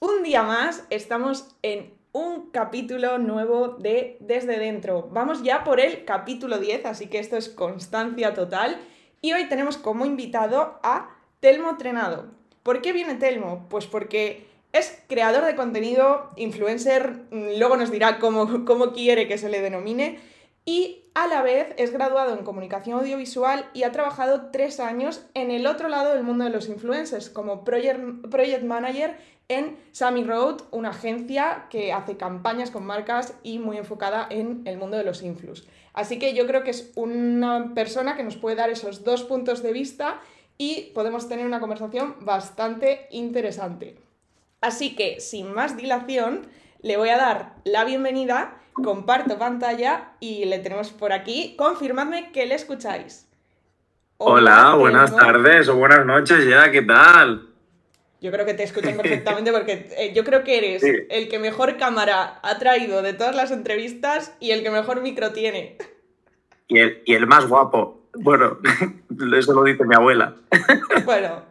[0.00, 5.08] Un día más estamos en un capítulo nuevo de Desde Dentro.
[5.10, 8.78] Vamos ya por el capítulo 10, así que esto es constancia total.
[9.20, 12.26] Y hoy tenemos como invitado a Telmo Trenado.
[12.62, 13.66] ¿Por qué viene Telmo?
[13.68, 19.36] Pues porque es creador de contenido, influencer, mm, luego nos dirá cómo, cómo quiere que
[19.36, 20.20] se le denomine,
[20.64, 25.50] y a la vez es graduado en comunicación audiovisual y ha trabajado tres años en
[25.50, 29.16] el otro lado del mundo de los influencers, como project, project manager
[29.48, 34.76] en Sammy Road, una agencia que hace campañas con marcas y muy enfocada en el
[34.76, 35.66] mundo de los influx.
[35.94, 39.62] Así que yo creo que es una persona que nos puede dar esos dos puntos
[39.62, 40.20] de vista
[40.58, 43.96] y podemos tener una conversación bastante interesante.
[44.60, 46.46] Así que, sin más dilación,
[46.82, 51.54] le voy a dar la bienvenida, comparto pantalla y le tenemos por aquí.
[51.56, 53.28] Confirmadme que le escucháis.
[54.18, 57.47] Hola, buenas tardes o buenas noches ya, ¿qué tal?
[58.20, 61.76] Yo creo que te escuchan perfectamente porque eh, yo creo que eres el que mejor
[61.76, 65.76] cámara ha traído de todas las entrevistas y el que mejor micro tiene.
[66.66, 68.02] Y el, y el más guapo.
[68.14, 68.58] Bueno,
[69.36, 70.34] eso lo dice mi abuela.
[71.04, 71.42] Bueno,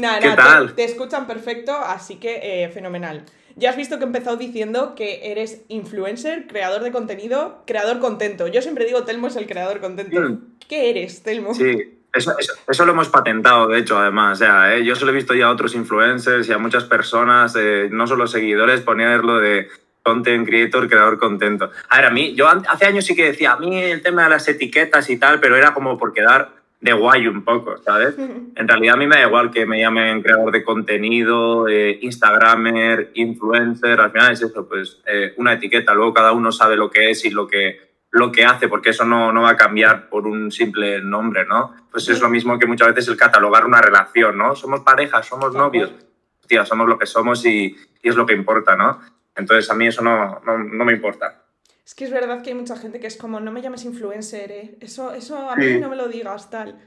[0.00, 3.24] Nada, nada, Te, escuchan perfecto, así que eh, fenomenal.
[3.56, 8.46] Ya has visto que he empezado diciendo que eres influencer, creador de contenido, creador contento.
[8.46, 10.20] Yo siempre digo Telmo es el creador contento.
[10.20, 10.56] Mm.
[10.68, 11.52] ¿Qué eres, Telmo?
[11.52, 12.34] Sí, eso,
[12.68, 14.40] eso, lo hemos patentado, de hecho, además.
[14.40, 14.84] O sea, ¿eh?
[14.84, 18.26] yo solo he visto ya a otros influencers y a muchas personas, eh, no solo
[18.26, 19.68] seguidores, ponerlo de
[20.02, 21.70] content creator, creador contento.
[21.88, 24.30] A ver, a mí, yo hace años sí que decía, a mí el tema de
[24.30, 28.14] las etiquetas y tal, pero era como por quedar de guay un poco, ¿sabes?
[28.18, 33.10] En realidad a mí me da igual que me llamen creador de contenido, eh, Instagramer,
[33.14, 37.10] influencer, al final es eso, pues eh, una etiqueta, luego cada uno sabe lo que
[37.10, 40.26] es y lo que, lo que hace, porque eso no, no va a cambiar por
[40.26, 41.74] un simple nombre, ¿no?
[41.90, 44.56] Pues es lo mismo que muchas veces el catalogar una relación, ¿no?
[44.56, 45.92] Somos parejas, somos novios,
[46.46, 49.00] tío, somos lo que somos y, y, es lo que importa, ¿no?
[49.36, 51.44] Entonces a mí eso no, no, no me importa.
[51.84, 54.50] Es que es verdad que hay mucha gente que es como, no me llames influencer,
[54.50, 54.78] ¿eh?
[54.80, 56.78] Eso, eso a mí no me lo digas, tal.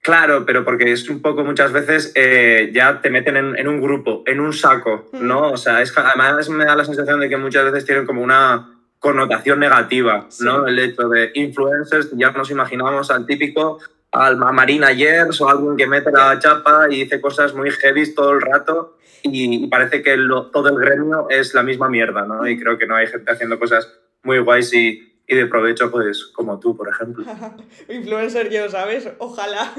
[0.00, 4.24] Claro, pero porque es un poco muchas veces eh, ya te meten en, un grupo,
[4.26, 5.26] en un saco, mm.
[5.26, 5.52] ¿no?
[5.52, 8.71] O sea, es, además me da la sensación de que muchas veces tienen como una
[9.02, 10.64] connotación negativa, ¿no?
[10.64, 13.80] El hecho de influencers, ya nos imaginamos al típico,
[14.12, 18.30] al Marina Yers o alguien que mete la chapa y dice cosas muy heavy todo
[18.30, 20.16] el rato y parece que
[20.52, 22.46] todo el gremio es la misma mierda, ¿no?
[22.46, 23.92] Y creo que no hay gente haciendo cosas
[24.22, 27.24] muy guays y, y de provecho, pues como tú, por ejemplo.
[27.88, 29.08] Influencer yo, ¿sabes?
[29.18, 29.72] Ojalá.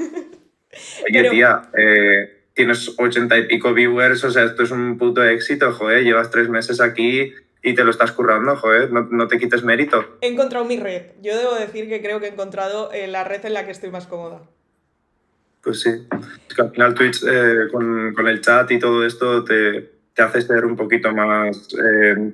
[1.08, 5.72] Oye, tía, eh, tienes ochenta y pico viewers, o sea, esto es un puto éxito,
[5.72, 7.32] joder, llevas tres meses aquí
[7.64, 10.18] y te lo estás currando, joder, no, no, te quites mérito.
[10.20, 11.12] He encontrado mi red.
[11.22, 13.90] Yo debo decir que creo que he encontrado eh, la red en la que estoy
[13.90, 14.42] más cómoda.
[15.62, 15.88] Pues sí.
[16.46, 20.22] Es que al final Twitch eh, con, con, el chat y todo esto te, te
[20.22, 22.32] hace ser un poquito más, eh,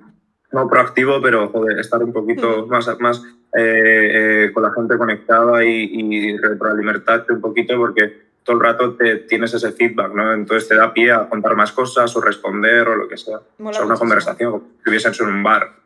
[0.50, 3.22] no proactivo, pero joder, estar un poquito más, más
[3.56, 9.16] eh, con la gente conectada y, y retroalimentarte un poquito porque todo el rato te,
[9.16, 10.32] tienes ese feedback, ¿no?
[10.32, 13.38] Entonces te da pie a contar más cosas o responder o lo que sea.
[13.58, 15.80] o sea, una conversación, que hubiesen en un bar.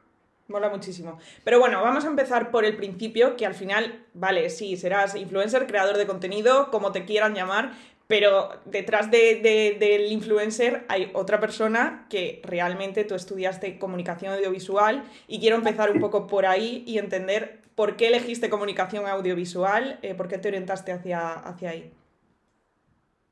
[0.47, 1.19] Mola muchísimo.
[1.43, 5.67] Pero bueno, vamos a empezar por el principio, que al final, vale, sí, serás influencer,
[5.67, 7.73] creador de contenido, como te quieran llamar,
[8.07, 15.41] pero detrás de, del influencer hay otra persona que realmente tú estudiaste comunicación audiovisual y
[15.41, 20.29] quiero empezar un poco por ahí y entender por qué elegiste comunicación audiovisual, eh, por
[20.29, 21.91] qué te orientaste hacia, hacia ahí.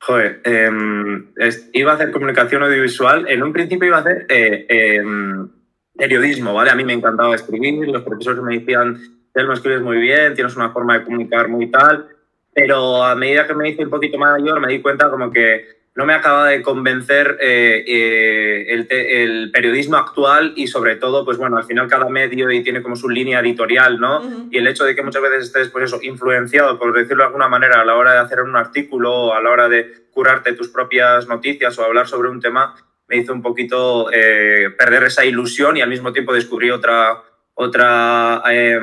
[0.04, 1.26] Joder, em,
[1.72, 4.26] iba a hacer comunicación audiovisual, en un principio iba a hacer...
[4.28, 5.48] Eh, em,
[5.96, 6.70] periodismo, ¿vale?
[6.70, 8.98] A mí me encantaba escribir, los profesores me decían,
[9.34, 12.08] lo escribes muy bien, tienes una forma de comunicar muy tal,
[12.54, 16.06] pero a medida que me hice un poquito mayor me di cuenta como que no
[16.06, 21.58] me acaba de convencer eh, eh, el, el, periodismo actual y sobre todo, pues bueno,
[21.58, 24.48] al final cada medio y tiene como su línea editorial, ¿no?
[24.50, 27.48] Y el hecho de que muchas veces estés, pues eso, influenciado, por decirlo de alguna
[27.48, 30.68] manera, a la hora de hacer un artículo o a la hora de curarte tus
[30.68, 32.74] propias noticias o hablar sobre un tema,
[33.08, 37.22] me hizo un poquito eh, perder esa ilusión y al mismo tiempo descubrí otra,
[37.52, 38.80] otra, eh,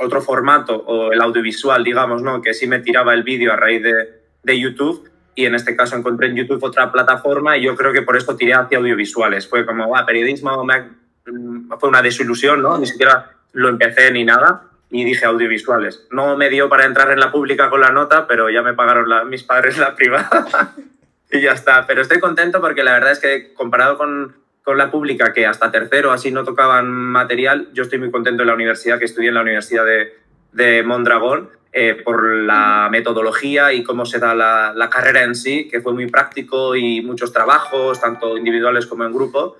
[0.00, 2.42] otro formato, o el audiovisual, digamos, ¿no?
[2.42, 4.08] que sí me tiraba el vídeo a raíz de,
[4.42, 5.08] de, YouTube.
[5.36, 8.36] Y en este caso encontré en YouTube otra plataforma y yo creo que por esto
[8.36, 9.46] tiré hacia audiovisuales.
[9.46, 10.84] Fue como, va, periodismo me,
[11.78, 12.78] fue una desilusión, ¿no?
[12.78, 16.06] Ni siquiera lo empecé ni nada y dije audiovisuales.
[16.10, 19.10] No me dio para entrar en la pública con la nota, pero ya me pagaron
[19.10, 20.72] la, mis padres la privada.
[21.30, 21.86] y ya está.
[21.86, 25.70] Pero estoy contento porque la verdad es que comparado con, con, la pública, que hasta
[25.70, 29.34] tercero así no tocaban material, yo estoy muy contento en la universidad, que estudié en
[29.34, 30.14] la Universidad de,
[30.52, 35.68] de Mondragón, eh, por la metodología y cómo se da la, la, carrera en sí,
[35.68, 39.56] que fue muy práctico y muchos trabajos, tanto individuales como en grupo.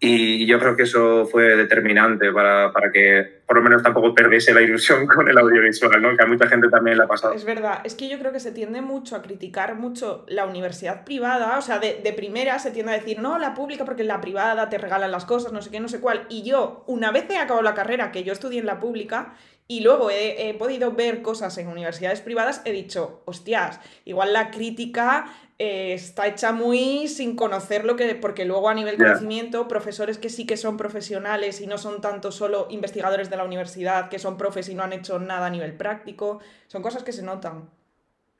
[0.00, 4.52] Y yo creo que eso fue determinante para, para, que por lo menos tampoco perdiese
[4.52, 6.16] la ilusión con el audiovisual, ¿no?
[6.16, 7.32] que a mucha gente también le ha pasado.
[7.32, 11.04] Es verdad, es que yo creo que se tiende mucho a criticar mucho la universidad
[11.04, 14.20] privada, o sea, de, de primera se tiende a decir, no, la pública porque la
[14.20, 16.26] privada te regalan las cosas, no sé qué, no sé cuál.
[16.28, 19.34] Y yo, una vez he acabado la carrera, que yo estudié en la pública,
[19.66, 24.50] y luego he, he, podido ver cosas en universidades privadas, he dicho, hostias, igual la
[24.50, 25.26] crítica
[25.58, 29.06] eh, está hecha muy sin conocer lo que, porque luego a nivel yeah.
[29.06, 33.44] conocimiento, profesores que sí que son profesionales y no son tanto solo investigadores de la
[33.44, 37.12] universidad, que son profes y no han hecho nada a nivel práctico, son cosas que
[37.12, 37.70] se notan.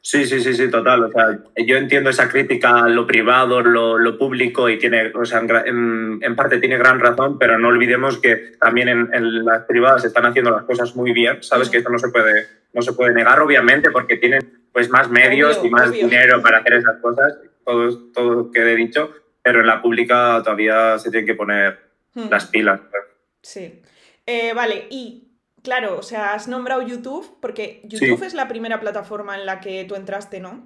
[0.06, 1.04] Sí, sí, sí, sí, total.
[1.04, 5.24] O sea, yo entiendo esa crítica a lo privado, lo, lo público y tiene, o
[5.24, 9.62] sea, en, en, parte tiene gran razón, pero no olvidemos que también en, en, las
[9.62, 11.42] privadas se están haciendo las cosas muy bien.
[11.42, 15.08] Sabes que esto no se puede, no se puede negar, obviamente, porque tienen pues más
[15.08, 16.04] medios obvio, y más obvio.
[16.04, 19.10] dinero para hacer esas cosas, todo, todo quede dicho,
[19.42, 21.78] pero en la pública todavía se tienen que poner
[22.12, 22.28] hmm.
[22.28, 22.78] las pilas.
[23.40, 23.80] Sí.
[24.26, 25.23] Eh, vale, y
[25.64, 28.26] Claro, o sea, has nombrado YouTube porque YouTube sí.
[28.26, 30.62] es la primera plataforma en la que tú entraste, ¿no?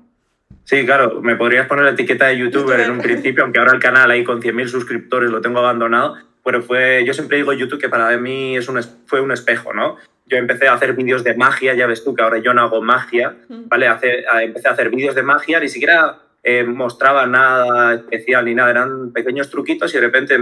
[0.65, 3.79] Sí, claro, me podrías poner la etiqueta de youtuber en un principio, aunque ahora el
[3.79, 7.89] canal ahí con 100.000 suscriptores lo tengo abandonado, pero fue, yo siempre digo YouTube que
[7.89, 9.97] para mí es un, fue un espejo, ¿no?
[10.27, 12.83] Yo empecé a hacer vídeos de magia, ya ves tú que ahora yo no hago
[12.83, 13.87] magia, ¿vale?
[13.87, 18.71] Hace, empecé a hacer vídeos de magia, ni siquiera eh, mostraba nada especial ni nada,
[18.73, 20.39] eran pequeños truquitos y de repente,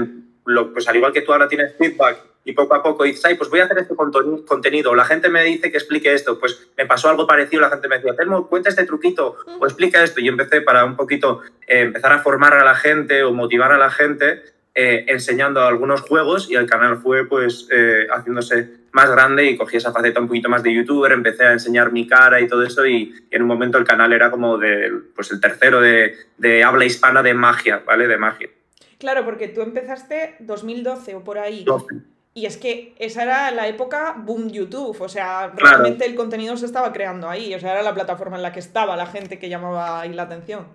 [0.47, 3.34] lo, pues al igual que tú ahora tienes feedback y poco a poco dices, ay,
[3.34, 6.87] pues voy a hacer este contenido, la gente me dice que explique esto, pues me
[6.87, 10.28] pasó algo parecido, la gente me decía, Telmo, cuenta este truquito o explica esto, y
[10.28, 13.90] empecé para un poquito eh, empezar a formar a la gente o motivar a la
[13.90, 14.44] gente
[14.76, 19.78] eh, enseñando algunos juegos y el canal fue pues eh, haciéndose más grande y cogí
[19.78, 22.87] esa faceta un poquito más de youtuber, empecé a enseñar mi cara y todo eso
[22.87, 26.62] y, y en un momento el canal era como de, pues el tercero de, de
[26.62, 28.06] habla hispana de magia, ¿vale?
[28.06, 28.50] De magia.
[28.99, 31.64] Claro, porque tú empezaste 2012 o por ahí.
[31.64, 32.15] 12.
[32.37, 36.11] Y es que esa era la época boom YouTube, o sea, realmente claro.
[36.11, 38.94] el contenido se estaba creando ahí, o sea, era la plataforma en la que estaba
[38.94, 40.67] la gente que llamaba ahí la atención.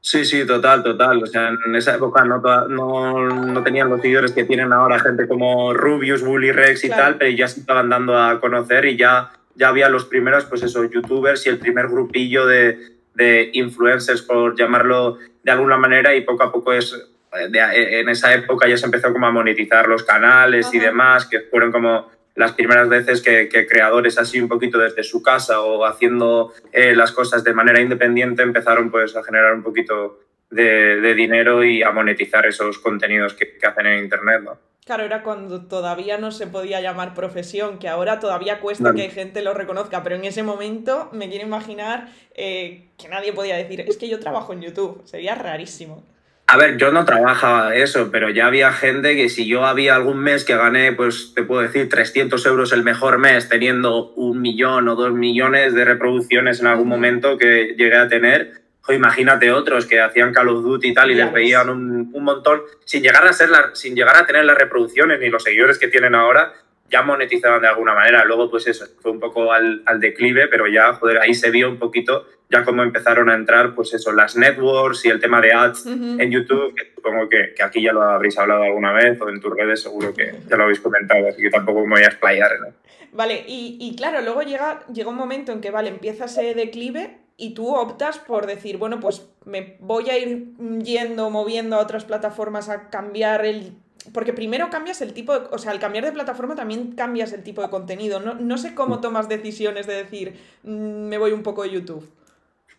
[0.00, 1.20] Sí, sí, total, total.
[1.20, 5.26] O sea, en esa época no, no, no tenían los seguidores que tienen ahora gente
[5.26, 7.02] como Rubius, Bully Rex y claro.
[7.02, 10.62] tal, pero ya se estaban dando a conocer y ya, ya había los primeros, pues
[10.62, 12.78] eso, youtubers y el primer grupillo de,
[13.16, 17.09] de influencers, por llamarlo de alguna manera, y poco a poco es
[17.48, 20.76] de, en esa época ya se empezó como a monetizar los canales Ajá.
[20.76, 25.02] y demás, que fueron como las primeras veces que, que, creadores así un poquito desde
[25.02, 29.62] su casa o haciendo eh, las cosas de manera independiente empezaron pues a generar un
[29.62, 34.58] poquito de, de dinero y a monetizar esos contenidos que, que hacen en internet, ¿no?
[34.84, 39.42] Claro, era cuando todavía no se podía llamar profesión, que ahora todavía cuesta que gente
[39.42, 43.96] lo reconozca, pero en ese momento me quiero imaginar eh, que nadie podía decir, es
[43.96, 46.02] que yo trabajo en YouTube, sería rarísimo.
[46.52, 50.18] A ver, yo no trabajaba eso, pero ya había gente que si yo había algún
[50.18, 54.88] mes que gané, pues te puedo decir 300 euros el mejor mes, teniendo un millón
[54.88, 59.86] o dos millones de reproducciones en algún momento que llegué a tener, o imagínate otros
[59.86, 63.24] que hacían Call of Duty y tal y les veían un, un, montón, sin llegar,
[63.28, 66.52] a ser la, sin llegar a tener las reproducciones ni los seguidores que tienen ahora,
[66.90, 68.24] ya monetizaban de alguna manera.
[68.24, 71.68] Luego, pues eso, fue un poco al, al declive, pero ya, joder, ahí se vio
[71.68, 75.52] un poquito ya cómo empezaron a entrar, pues eso, las networks y el tema de
[75.52, 76.22] ads uh -huh.
[76.22, 79.40] en YouTube, que supongo que, que, aquí ya lo habréis hablado alguna vez o en
[79.40, 82.50] tus redes seguro que ya lo habéis comentado, así que tampoco me voy a explayar.
[82.60, 82.74] ¿no?
[83.12, 87.18] Vale, y, y, claro, luego llega, llega un momento en que, vale, empieza ese declive
[87.36, 90.48] y tú optas por decir, bueno, pues me voy a ir
[90.82, 93.72] yendo, moviendo a otras plataformas a cambiar el
[94.12, 97.42] porque primero cambias el tipo de, o sea, al cambiar de plataforma también cambias el
[97.42, 98.20] tipo de contenido.
[98.20, 99.00] No, no sé cómo mm.
[99.00, 102.10] tomas decisiones de decir, mmm, me voy un poco de YouTube.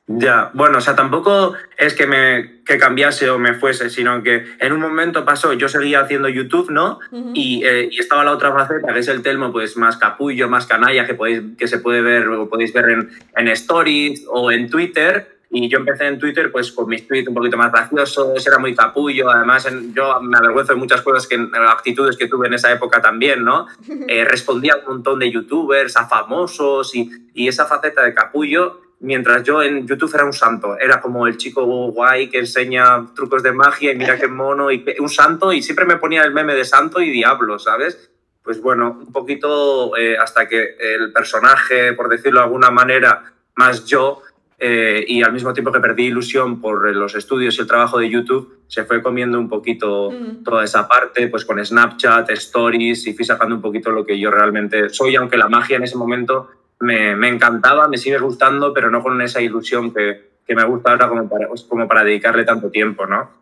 [0.08, 4.46] Ya, bueno, o sea, tampoco es que me que cambiase o me fuese, sino que
[4.60, 7.00] en un momento pasó, yo seguía haciendo YouTube, ¿no?
[7.12, 7.32] Uh -huh.
[7.34, 10.66] y, eh, y, estaba la otra faceta, que es el Telmo, pues más capullo, más
[10.66, 14.70] canalla, que, podéis, que se puede ver o podéis ver en, en Stories o en
[14.70, 15.38] Twitter.
[15.52, 18.74] Y yo empecé en Twitter pues con mis tweets un poquito más graciosos, era muy
[18.74, 22.72] capullo, además en, yo me avergüenzo de muchas cosas, que actitudes que tuve en esa
[22.72, 23.68] época también, ¿no?
[24.08, 28.82] Eh, respondía a un montón de youtubers, a famosos y, y esa faceta de capullo
[29.02, 33.44] mientras yo en YouTube era un santo, era como el chico guay que enseña trucos
[33.44, 36.54] de magia y mira qué mono, y un santo, y siempre me ponía el meme
[36.54, 38.10] de santo y diablo, ¿sabes?
[38.44, 43.86] Pues bueno, un poquito eh, hasta que el personaje, por decirlo de alguna manera, más
[43.86, 44.22] yo,
[44.64, 48.12] eh, y al mismo tiempo que perdí ilusión por los estudios y el trabajo de
[48.12, 50.44] YouTube, se fue comiendo un poquito mm.
[50.44, 54.30] toda esa parte, pues con Snapchat, Stories, y fui sacando un poquito lo que yo
[54.30, 58.92] realmente soy, aunque la magia en ese momento me, me, encantaba, me sigue gustando, pero
[58.92, 62.70] no con esa ilusión que, que me gusta ahora como para, como para dedicarle tanto
[62.70, 63.41] tiempo, ¿no?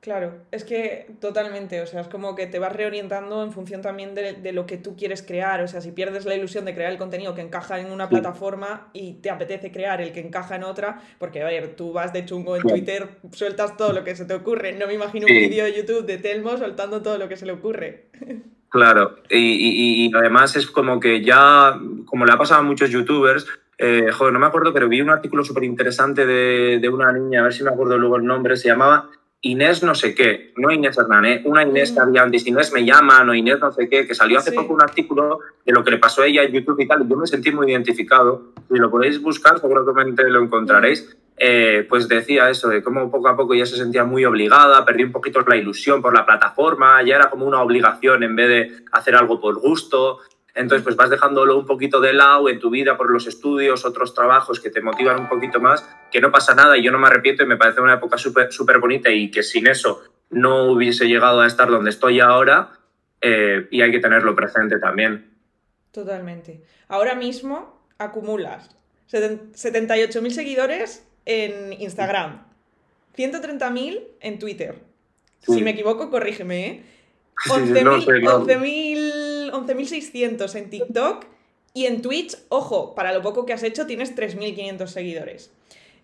[0.00, 4.14] Claro, es que totalmente, o sea, es como que te vas reorientando en función también
[4.14, 6.90] de, de, lo que tú quieres crear, o sea, si pierdes la ilusión de crear
[6.90, 10.64] el contenido que encaja en una plataforma y te apetece crear el que encaja en
[10.64, 14.24] otra, porque a ver, tú vas de chungo en Twitter, sueltas todo lo que se
[14.24, 17.36] te ocurre, no me imagino un vídeo de YouTube de Telmo soltando todo lo que
[17.36, 18.06] se le ocurre.
[18.70, 22.88] Claro, y, y, y además es como que ya, como le ha pasado a muchos
[22.88, 23.44] youtubers,
[23.78, 27.40] eh, joder, no me acuerdo, pero vi un artículo súper interesante de, de, una niña,
[27.40, 29.08] a ver si me acuerdo luego el nombre, se llamaba
[29.42, 33.30] Inés no sé qué, no Inés Hernández, una Inés que había antes, Inés me llaman
[33.30, 34.56] o Inés no sé qué, que salió hace sí.
[34.56, 37.16] poco un artículo de lo que le pasó a ella en YouTube y tal, yo
[37.16, 38.52] me sentí muy identificado.
[38.68, 41.16] Si lo podéis buscar, seguramente lo encontraréis.
[41.42, 45.04] Eh, pues decía eso, de cómo poco a poco ya se sentía muy obligada, perdí
[45.04, 48.84] un poquito la ilusión por la plataforma, ya era como una obligación en vez de
[48.92, 50.18] hacer algo por gusto.
[50.54, 54.14] Entonces, pues vas dejándolo un poquito de lado en tu vida por los estudios, otros
[54.14, 57.06] trabajos que te motivan un poquito más, que no pasa nada y yo no me
[57.06, 61.06] arrepiento y me parece una época súper súper bonita y que sin eso no hubiese
[61.06, 62.72] llegado a estar donde estoy ahora
[63.20, 65.30] eh, y hay que tenerlo presente también.
[65.90, 66.62] Totalmente.
[66.88, 68.76] Ahora mismo acumulas
[69.10, 72.44] 78.000 seguidores en Instagram,
[73.16, 74.78] 130.000 en Twitter.
[75.40, 75.54] Sí.
[75.54, 76.84] Si me equivoco, corrígeme, ¿eh?
[77.48, 77.82] 11.600
[78.22, 78.56] no 11,
[80.54, 81.26] en TikTok
[81.72, 85.52] y en Twitch, ojo, para lo poco que has hecho tienes 3.500 seguidores.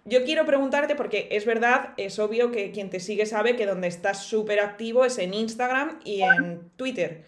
[0.04, 3.88] Yo quiero preguntarte, porque es verdad, es obvio que quien te sigue sabe que donde
[3.88, 7.24] estás súper activo es en Instagram y en Twitter.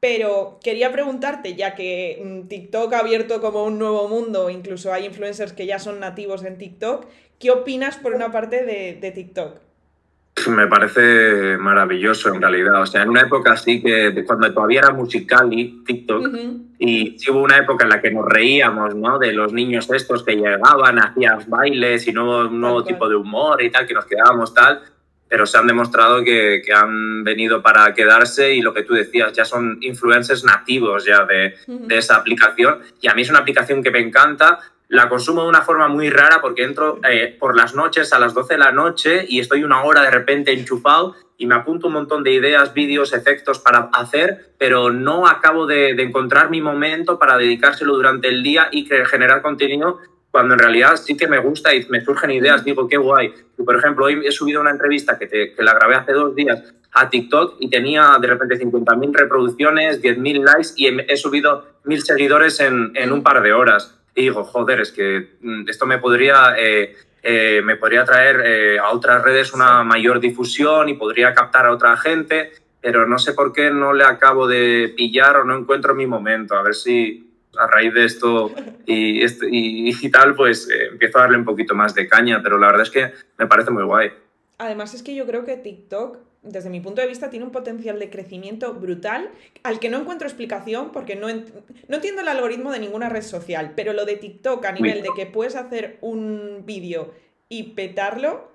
[0.00, 5.06] Pero quería preguntarte, ya que mm, TikTok ha abierto como un nuevo mundo, incluso hay
[5.06, 7.06] influencers que ya son nativos en TikTok,
[7.38, 9.60] ¿qué opinas por una parte de, de TikTok?
[10.48, 12.82] Me parece maravilloso en realidad.
[12.82, 16.66] O sea, en una época así que cuando todavía era musical y TikTok, uh -huh.
[16.78, 19.18] y sí hubo una época en la que nos reíamos, ¿no?
[19.18, 23.62] De los niños estos que llegaban, hacían bailes y nuevo, un nuevo tipo de humor
[23.62, 24.82] y tal, que nos quedábamos tal.
[25.28, 29.32] Pero se han demostrado que, que, han venido para quedarse y lo que tú decías,
[29.32, 31.86] ya son influencers nativos ya de, uh -huh.
[31.86, 32.80] de esa aplicación.
[33.00, 34.58] Y a mí es una aplicación que me encanta,
[34.90, 38.34] la consumo de una forma muy rara porque entro eh, por las noches a las
[38.34, 41.92] 12 de la noche y estoy una hora de repente enchufado y me apunto un
[41.92, 47.38] montón de ideas, vídeos, efectos para hacer, pero no acabo de, encontrar mi momento para
[47.38, 50.00] dedicárselo durante el día y generar contenido
[50.32, 53.32] cuando en realidad sí que me gusta y me surgen ideas, digo, qué guay.
[53.64, 57.08] Por ejemplo, hoy he subido una entrevista que, te, la grabé hace dos días a
[57.08, 63.12] TikTok y tenía de repente 50.000 reproducciones, 10.000 likes y he, subido 1.000 seguidores en
[63.12, 67.62] un par de horas y digo, joder, es que mm, esto me podría, eh, eh,
[67.64, 71.96] me podría traer eh, a otras redes una mayor difusión y podría captar a otra
[71.96, 76.06] gente, pero no sé por qué no le acabo de pillar o no encuentro mi
[76.06, 76.56] momento.
[76.56, 77.26] A ver si
[77.58, 78.52] a raíz de esto
[78.86, 82.68] y, y, y tal, pues empiezo a darle un poquito más de caña, pero la
[82.68, 84.12] verdad es que me parece muy guay.
[84.58, 87.98] Además es que yo creo que TikTok desde mi punto de vista, tiene un potencial
[87.98, 89.30] de crecimiento brutal
[89.62, 91.50] al que no encuentro explicación porque no, ent
[91.88, 95.10] no entiendo el algoritmo de ninguna red social, pero lo de TikTok a nivel de
[95.14, 97.12] que puedes hacer un vídeo
[97.48, 98.50] y petarlo...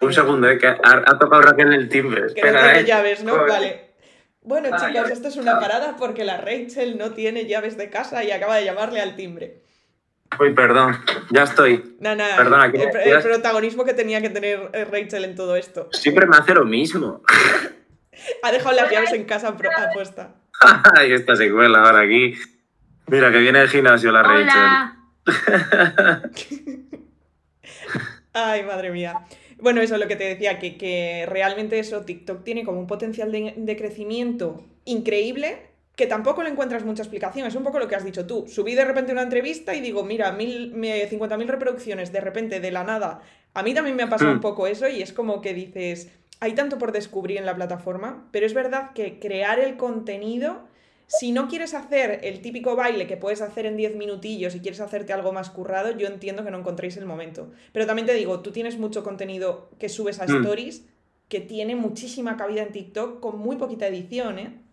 [0.00, 2.22] Un segundo, eh, que ha, ha tocado Raquel el timbre.
[2.34, 2.84] Que Espera, no tiene eh.
[2.84, 3.46] llaves, ¿no?
[3.46, 3.94] Vale.
[4.42, 8.22] Bueno, ah, chicos, esto es una parada porque la Rachel no tiene llaves de casa
[8.22, 9.63] y acaba de llamarle al timbre.
[10.40, 10.96] Uy, perdón,
[11.30, 11.96] ya estoy.
[12.00, 15.88] No, no, Perdona, el, el, protagonismo que tenía que tener eh, Rachel en todo esto.
[15.92, 17.22] Siempre me hace lo mismo.
[18.42, 20.34] ha dejado las llaves en casa apuesta.
[20.96, 22.34] Ay, esta secuela ahora aquí.
[23.06, 24.96] Mira, que viene el gimnasio la Hola.
[25.26, 26.30] Rachel.
[28.32, 29.20] Ay, madre mía.
[29.60, 32.86] Bueno, eso es lo que te decía, que, que realmente eso, TikTok tiene como un
[32.86, 37.46] potencial de, de crecimiento increíble, que tampoco le encuentras mucha explicación.
[37.46, 38.46] Es un poco lo que has dicho tú.
[38.48, 42.84] Subí de repente una entrevista y digo, mira, mil, 50.000 reproducciones de repente, de la
[42.84, 43.20] nada.
[43.54, 44.34] A mí también me ha pasado mm.
[44.34, 46.10] un poco eso y es como que dices,
[46.40, 50.66] hay tanto por descubrir en la plataforma, pero es verdad que crear el contenido,
[51.06, 54.80] si no quieres hacer el típico baile que puedes hacer en 10 minutillos y quieres
[54.80, 57.52] hacerte algo más currado, yo entiendo que no encontréis el momento.
[57.72, 60.42] Pero también te digo, tú tienes mucho contenido que subes a mm.
[60.42, 60.86] stories
[61.28, 64.63] que tiene muchísima cabida en TikTok con muy poquita edición, ¿eh?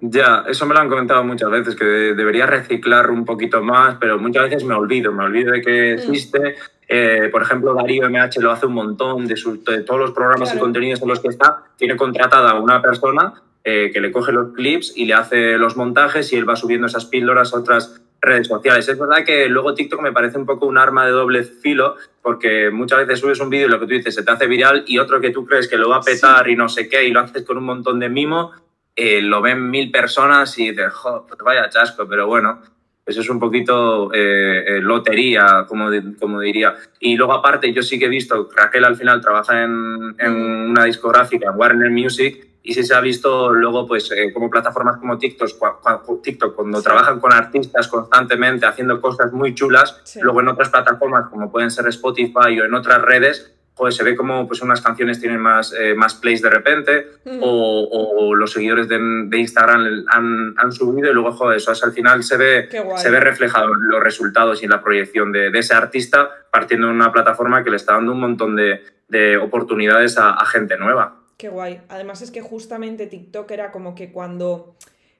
[0.00, 4.18] Ya, eso me lo han comentado muchas veces, que debería reciclar un poquito más, pero
[4.18, 5.98] muchas veces me olvido, me olvido de que mm.
[5.98, 6.56] existe.
[6.88, 10.50] Eh, por ejemplo, Darío MH lo hace un montón de, sus, de todos los programas
[10.50, 10.58] claro.
[10.58, 11.64] y contenidos en los que está.
[11.76, 15.76] Tiene contratada a una persona eh, que le coge los clips y le hace los
[15.76, 18.88] montajes y él va subiendo esas píldoras a otras redes sociales.
[18.88, 22.70] Es verdad que luego TikTok me parece un poco un arma de doble filo, porque
[22.70, 24.98] muchas veces subes un vídeo y lo que tú dices se te hace viral y
[24.98, 26.52] otro que tú crees que lo va a petar sí.
[26.52, 28.52] y no sé qué y lo haces con un montón de mimo
[29.00, 30.92] eh, lo ven mil personas y dices,
[31.28, 32.60] pues vaya chasco, pero bueno,
[33.06, 35.88] eso es un poquito eh, lotería, como,
[36.18, 36.74] como diría.
[36.98, 40.84] Y luego aparte, yo sí que he visto, Raquel al final trabaja en, en una
[40.84, 46.20] discográfica, Warner Music, y sí se ha visto luego, pues, eh, como plataformas como TikTok,
[46.20, 51.52] TikTok cuando trabajan con artistas constantemente haciendo cosas muy chulas, luego en otras plataformas como
[51.52, 55.40] pueden ser Spotify o en otras redes, pues se ve como pues, unas canciones tienen
[55.40, 57.38] más, eh, más plays de repente mm.
[57.40, 58.98] o, los seguidores de,
[59.38, 63.66] Instagram han, han, subido y luego, joder, eso al final se ve, se ve reflejado
[63.74, 67.64] en los resultados y en la proyección de, de, ese artista partiendo de una plataforma
[67.64, 71.16] que le está dando un montón de, de oportunidades a, a gente nueva.
[71.36, 71.80] Qué guay.
[71.88, 74.74] Además es que justamente TikTok era como que cuando,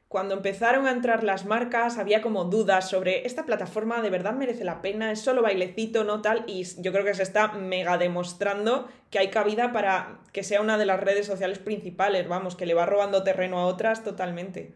[0.09, 4.65] cuando empezaron a entrar las marcas había como dudas sobre esta plataforma de verdad merece
[4.65, 8.89] la pena, es solo bailecito, no tal, y yo creo que se está mega demostrando
[9.11, 12.75] que hay cabida para que sea una de las redes sociales principales, vamos, que le
[12.75, 14.73] va robando terreno a otras totalmente.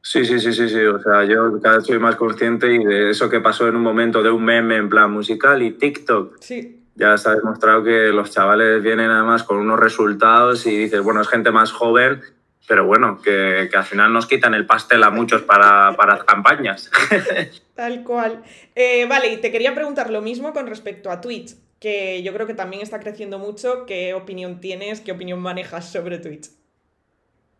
[0.00, 0.84] Sí, sí, sí, sí, sí.
[0.84, 3.82] O sea, yo cada vez soy más consciente y de eso que pasó en un
[3.82, 6.36] momento de un meme en plan musical y TikTok.
[6.40, 11.02] Sí ya se ha demostrado que los chavales vienen además con unos resultados y dices,
[11.02, 12.20] bueno, es gente más joven,
[12.66, 16.90] pero bueno, que, que al final nos quitan el pastel a muchos para, para campañas.
[17.74, 18.42] Tal cual.
[18.74, 22.46] Eh, vale, y te quería preguntar lo mismo con respecto a Twitch, que yo creo
[22.46, 23.84] que también está creciendo mucho.
[23.86, 26.50] ¿Qué opinión tienes, qué opinión manejas sobre Twitch?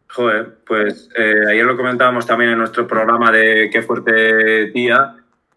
[0.09, 5.17] Joder, pues eh, ayer lo comentábamos también en nuestro programa de Qué fuerte día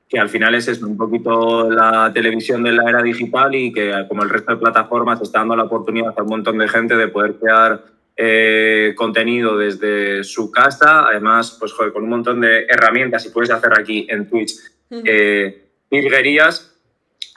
[0.10, 4.24] que al final es un poquito la televisión de la era digital y que como
[4.24, 7.36] el resto de plataformas está dando la oportunidad a un montón de gente de poder
[7.36, 7.84] crear
[8.18, 13.72] eh, contenido desde su casa, además pues con un montón de herramientas y puedes hacer
[13.80, 14.56] aquí en Twitch
[14.90, 15.70] eh,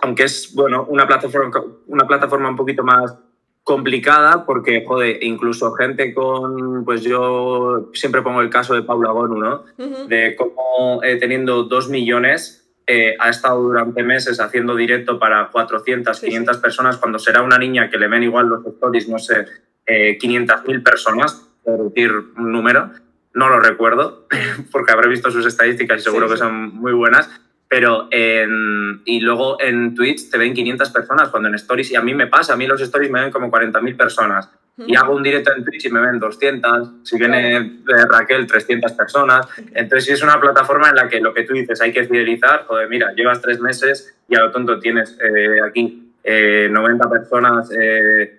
[0.03, 3.15] aunque es bueno una plataforma, una plataforma un poquito más
[3.63, 9.39] complicada porque, joder, incluso gente con, pues yo siempre pongo el caso de Paula Gonu,
[9.39, 9.65] ¿no?
[10.09, 16.19] De cómo eh, teniendo dos millones eh, ha estado durante meses haciendo directo para 400,
[16.19, 19.47] 500 personas, cuando será una niña que le ven igual los stories, no sé,
[19.91, 22.91] eh, 500.000 personas, por decir un número,
[23.35, 24.27] no lo recuerdo,
[24.73, 27.31] porque habré visto sus estadísticas y seguro que son muy buenas,
[27.69, 32.03] pero en, y luego en Twitch te ven 500 personas, cuando en stories, y a
[32.03, 34.51] mí me pasa, a mí los stories me ven como 40.000 personas
[34.87, 38.93] y hago un directo en Twitch y me ven 200, si viene eh, Raquel 300
[38.93, 39.47] personas.
[39.75, 42.65] Entonces, si es una plataforma en la que lo que tú dices hay que fidelizar,
[42.67, 46.71] joder, mira, llevas tres meses y a lo tonto tienes eh, aquí 90
[47.05, 47.71] eh, personas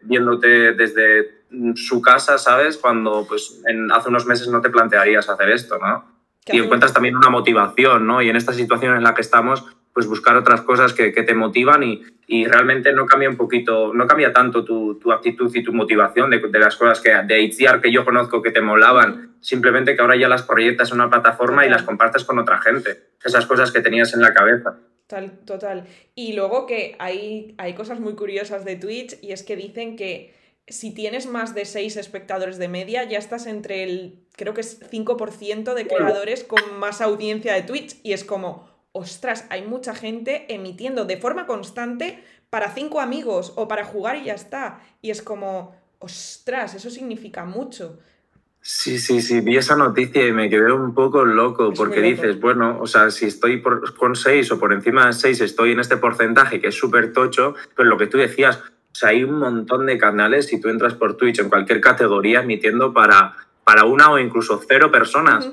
[0.04, 1.41] viéndote desde
[1.76, 2.78] su casa, ¿sabes?
[2.78, 3.62] Cuando pues
[3.94, 6.06] hace unos meses no te plantearías hacer esto, ¿no?
[6.48, 8.22] Y encuentras también una motivación, ¿no?
[8.22, 11.36] Y en esta situación en la que estamos, pues buscar otras cosas que, que te
[11.36, 15.64] motivan y, y, realmente no cambia un poquito, no cambia tanto tu, tu actitud y
[15.64, 19.36] tu motivación de, de, las cosas que de Itziar que yo conozco que te molaban,
[19.42, 23.12] simplemente que ahora ya las proyectas en una plataforma y las compartes con otra gente,
[23.24, 24.78] esas cosas que tenías en la cabeza.
[25.08, 25.84] Total, total.
[26.16, 30.34] Y luego que hay, hay cosas muy curiosas de Twitch y es que dicen que
[30.72, 34.80] si tienes más de 6 espectadores de media, ya estás entre el, creo que es
[34.82, 40.54] 5% de creadores con más audiencia de Twitch y es como ostras, hay mucha gente
[40.54, 44.82] emitiendo de forma constante para cinco amigos o para jugar y ya está.
[45.02, 48.00] Y es como, ostras, eso significa mucho.
[48.64, 52.78] Sí, sí, sí, vi esa noticia y me quedé un poco loco porque dices, bueno,
[52.80, 55.98] o sea, si estoy por, con seis o por encima de seis, estoy en este
[55.98, 59.86] porcentaje que es súper tocho, pero lo que tú decías, o sea, hay un montón
[59.86, 64.20] de canales, si tú entras por Twitch en cualquier categoría, emitiendo para, para una o
[64.20, 65.50] incluso cero personas.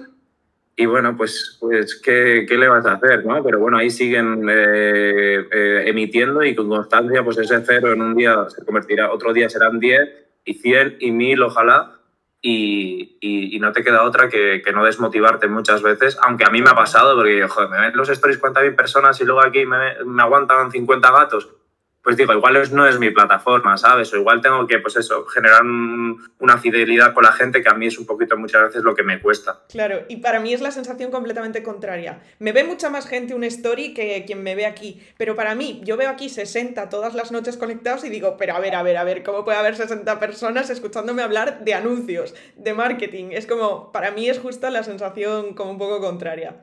[0.77, 3.25] Y bueno, pues, pues ¿qué, ¿qué, le vas a hacer?
[3.25, 3.43] ¿no?
[3.43, 8.15] Pero bueno, ahí siguen eh, eh, emitiendo y con constancia, pues ese cero en un
[8.15, 10.09] día se convertirá, otro día serán 10
[10.45, 11.95] y 100 y 1000, ojalá.
[12.41, 16.63] Y, y, no te queda otra que, que, no desmotivarte muchas veces, aunque a mí
[16.63, 20.05] me ha pasado, porque joder, me ven los stories 40.000 personas y luego aquí me,
[20.07, 21.58] me aguantan 50 gatos
[22.09, 24.11] pues digo, igual no es mi plataforma, ¿sabes?
[24.15, 25.61] O igual tengo que, pues eso, generar
[26.39, 29.03] una fidelidad con la gente que a mí es un poquito muchas veces lo que
[29.03, 29.61] me cuesta.
[29.69, 32.23] Claro, y para mí es la sensación completamente contraria.
[32.39, 35.83] Me ve mucha más gente un story que quien me ve aquí, pero para mí,
[35.85, 38.97] yo veo aquí 60 todas las noches conectados y digo, pero a ver, a ver,
[38.97, 43.33] a ver, ¿cómo puede haber 60 personas escuchándome hablar de anuncios, de marketing?
[43.33, 46.57] Es como, para mí es justo la sensación como un poco contraria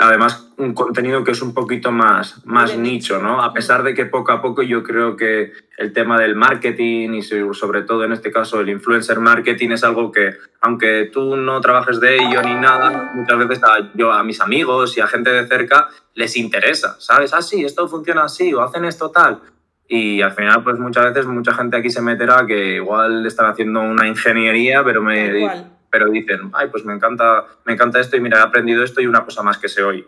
[0.00, 3.42] además, un contenido que es un poquito más, más nicho, ¿no?
[3.42, 7.22] A pesar de que poco a poco yo creo que el tema del marketing y
[7.22, 12.00] sobre todo en este caso el influencer marketing es algo que, aunque tú no trabajes
[12.00, 15.46] de ello ni nada, muchas veces a, yo a mis amigos y a gente de
[15.46, 17.32] cerca les interesa, ¿sabes?
[17.32, 19.40] Ah, sí, esto funciona así o hacen esto tal.
[19.86, 23.80] Y al final, pues muchas veces mucha gente aquí se meterá que igual están haciendo
[23.80, 28.38] una ingeniería, pero me pero dicen, ay, pues me encanta, me encanta esto y mira,
[28.38, 30.06] he aprendido esto y una cosa más que sé hoy.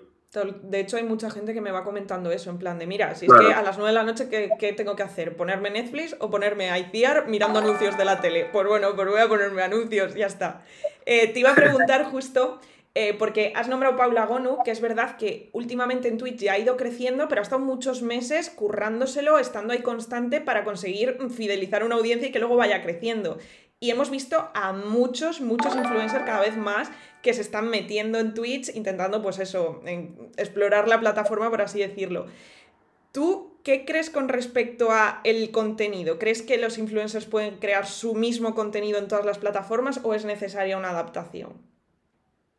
[0.62, 3.26] De hecho, hay mucha gente que me va comentando eso, en plan de, mira, si
[3.26, 5.36] es que a las 9 de la noche, ¿qué, tengo que hacer?
[5.36, 8.48] ¿Ponerme Netflix o ponerme ICR mirando anuncios de la tele?
[8.52, 10.62] Pues bueno, pues voy a ponerme anuncios, ya está.
[11.04, 12.60] Eh, te iba a preguntar justo,
[12.94, 16.58] eh, porque has nombrado Paula Gonu, que es verdad que últimamente en Twitch ya ha
[16.60, 21.96] ido creciendo, pero ha estado muchos meses currándoselo, estando ahí constante para conseguir fidelizar una
[21.96, 23.38] audiencia y que luego vaya creciendo.
[23.82, 26.90] Y hemos visto a muchos, muchos influencers cada vez más
[27.22, 29.82] que se están metiendo en Twitch, intentando, pues eso,
[30.36, 32.26] explorar la plataforma, por así decirlo.
[33.12, 36.18] ¿Tú qué crees con respecto a el contenido?
[36.18, 40.26] ¿Crees que los influencers pueden crear su mismo contenido en todas las plataformas o es
[40.26, 41.54] necesaria una adaptación?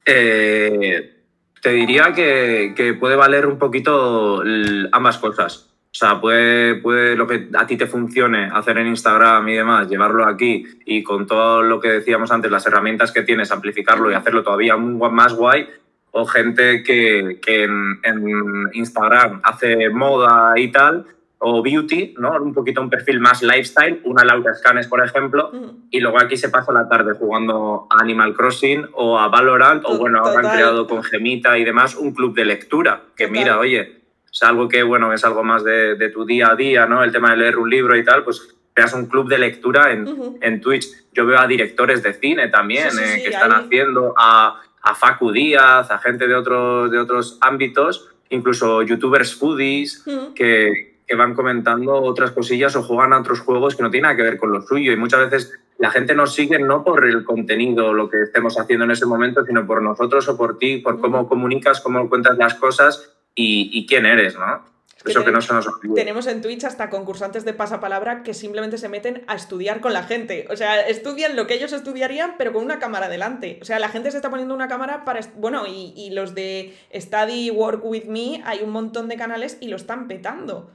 [0.08, 1.22] Eh,
[1.62, 4.44] te diría que, que, puede valer un poquito
[4.92, 5.71] ambas cosas.
[5.92, 9.90] O sea, puede, puede lo que a ti te funcione hacer en Instagram y demás,
[9.90, 14.14] llevarlo aquí y con todo lo que decíamos antes, las herramientas que tienes, amplificarlo y
[14.14, 15.68] hacerlo todavía más guay.
[16.12, 21.06] O gente que, que en, en, Instagram hace moda y tal,
[21.40, 22.34] o beauty, ¿no?
[22.34, 25.52] Un poquito un perfil más lifestyle, una Laura Scanes, por ejemplo,
[25.90, 29.98] y luego aquí se pasa la tarde jugando a Animal Crossing o a Valorant, o
[29.98, 34.01] bueno, ahora han creado con Gemita y demás un club de lectura, que mira, oye,
[34.32, 37.04] es algo que, bueno, es algo más de, de, tu día a día, ¿no?
[37.04, 40.38] El tema de leer un libro y tal, pues creas un club de lectura en,
[40.40, 40.88] en Twitch.
[41.12, 45.92] Yo veo a directores de cine también eh, que están haciendo, a, a, Facu Díaz,
[45.92, 52.32] a gente de otros, de otros ámbitos, incluso youtubers foodies que, que van comentando otras
[52.32, 54.94] cosillas o juegan a otros juegos que no tienen nada que ver con lo suyo.
[54.94, 58.86] Y muchas veces la gente nos sigue no por el contenido, lo que estemos haciendo
[58.86, 62.54] en ese momento, sino por nosotros o por ti, por cómo comunicas, cómo cuentas las
[62.54, 64.66] cosas y, quién eres, ¿no?
[65.04, 65.96] Eso que no se nos olvide.
[65.96, 70.04] Tenemos en Twitch hasta concursantes de pasapalabra que simplemente se meten a estudiar con la
[70.04, 70.46] gente.
[70.52, 73.58] O sea, estudian lo que ellos estudiarían, pero con una cámara delante.
[73.62, 75.22] O sea, la gente se está poniendo una cámara para.
[75.36, 79.76] Bueno, y, los de Study Work with Me, hay un montón de canales y lo
[79.76, 80.70] están petando.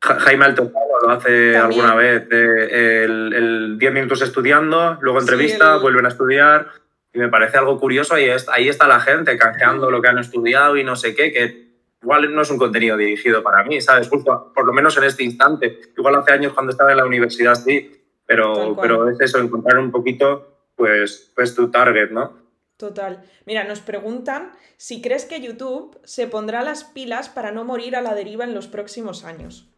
[0.00, 2.26] Jaime Alto lo hace alguna vez.
[2.30, 6.68] Eh, el 10 minutos estudiando, luego entrevista, vuelven a estudiar
[7.16, 10.76] y me parece algo curioso y ahí está la gente canjeando lo que han estudiado
[10.76, 11.66] y no sé qué, que
[12.02, 14.06] igual no es un contenido dirigido para mí, ¿sabes?
[14.10, 15.80] Justo, por lo menos en este instante.
[15.96, 17.90] Igual hace años cuando estaba en la universidad sí,
[18.26, 22.36] pero, pero es eso, encontrar un poquito pues, pues tu target, ¿no?
[22.76, 23.22] Total.
[23.46, 28.02] Mira, nos preguntan si crees que YouTube se pondrá las pilas para no morir a
[28.02, 29.70] la deriva en los próximos años.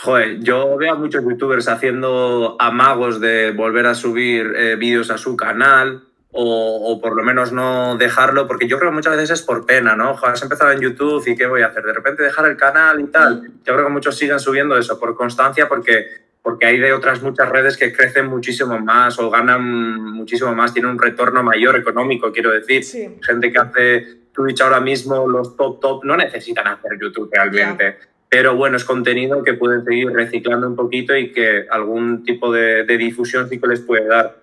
[0.00, 5.18] Joder, yo veo a muchos youtubers haciendo amagos de volver a subir eh, vídeos a
[5.18, 9.42] su canal o, por lo menos no dejarlo, porque yo creo que muchas veces es
[9.42, 10.14] por pena, ¿no?
[10.14, 11.82] Joder, has empezado en YouTube y ¿qué voy a hacer?
[11.82, 13.50] De repente dejar el canal y tal.
[13.64, 16.06] Yo creo que muchos siguen subiendo eso por constancia porque,
[16.42, 20.92] porque hay de otras muchas redes que crecen muchísimo más o ganan muchísimo más, tienen
[20.92, 22.84] un retorno mayor económico, quiero decir.
[23.20, 27.96] Gente que hace Twitch ahora mismo, los top top, no necesitan hacer YouTube realmente
[28.28, 32.84] pero bueno, es contenido que pueden seguir reciclando un poquito y que algún tipo de,
[32.84, 34.36] difusión sí que les puede dar.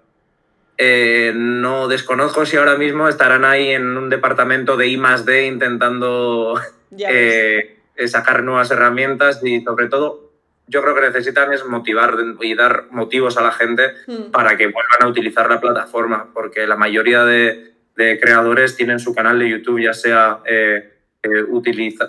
[0.78, 6.60] Eh, no desconozco si ahora mismo estarán ahí en un departamento de I D intentando
[6.98, 10.32] eh, sacar nuevas herramientas y sobre todo
[10.68, 14.32] yo creo que necesitan es motivar y dar motivos a la gente hmm.
[14.32, 19.38] para que vuelvan a utilizar la plataforma, porque la mayoría de, creadores tienen su canal
[19.38, 20.40] de YouTube, ya sea...
[20.46, 20.95] Eh,
[21.50, 22.08] utiliza,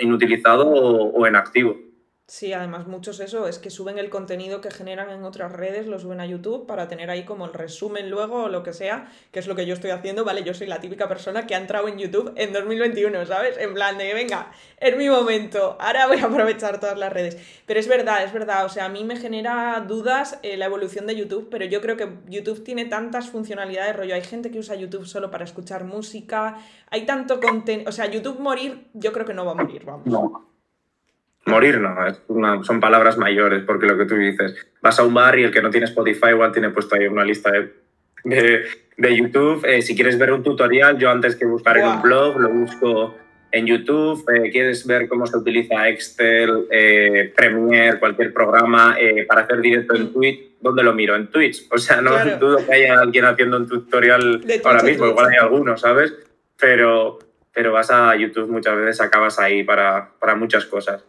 [0.00, 1.85] inutilizado o, o en activo.
[2.28, 6.00] Sí, además muchos eso, es que suben el contenido que generan en otras redes, lo
[6.00, 9.38] suben a YouTube para tener ahí como el resumen luego o lo que sea, que
[9.38, 10.42] es lo que yo estoy haciendo, ¿vale?
[10.42, 13.56] Yo soy la típica persona que ha entrado en YouTube en 2021, ¿sabes?
[13.58, 17.38] En plan de, venga, es mi momento, ahora voy a aprovechar todas las redes.
[17.64, 21.06] Pero es verdad, es verdad, o sea, a mí me genera dudas eh, la evolución
[21.06, 24.74] de YouTube, pero yo creo que YouTube tiene tantas funcionalidades, rollo, hay gente que usa
[24.74, 26.58] YouTube solo para escuchar música,
[26.90, 30.06] hay tanto contenido, o sea, YouTube morir, yo creo que no va a morir, vamos.
[30.06, 30.55] No.
[31.46, 35.44] Morir no, son palabras mayores, porque lo que tú dices, vas a un bar y
[35.44, 38.64] el que no tiene Spotify igual tiene puesto ahí una lista de,
[38.96, 39.64] de, YouTube.
[39.64, 43.14] Eh, si quieres ver un tutorial, yo antes que buscar en un blog, lo busco
[43.52, 44.28] en YouTube.
[44.28, 48.96] Eh, quieres ver cómo se utiliza Excel, eh, Premiere, cualquier programa
[49.28, 51.14] para hacer directo en Twitch, ¿dónde lo miro?
[51.14, 51.68] En Twitch.
[51.70, 55.76] O sea, no dudo que haya alguien haciendo un tutorial ahora mismo, igual hay alguno,
[55.76, 56.12] ¿sabes?
[56.58, 57.20] Pero,
[57.54, 61.04] pero vas a YouTube muchas veces, acabas ahí para, para muchas cosas.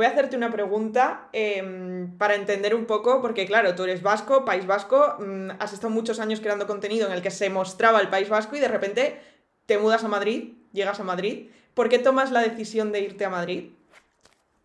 [0.00, 4.46] Voy a hacerte una pregunta em, para entender un poco, porque claro, tú eres vasco,
[4.46, 8.08] País Vasco, mm, has estado muchos años creando contenido en el que se mostraba el
[8.08, 9.20] País Vasco y de repente
[9.66, 11.48] te mudas a Madrid, llegas a Madrid.
[11.74, 13.72] ¿Por qué tomas la decisión de irte a Madrid?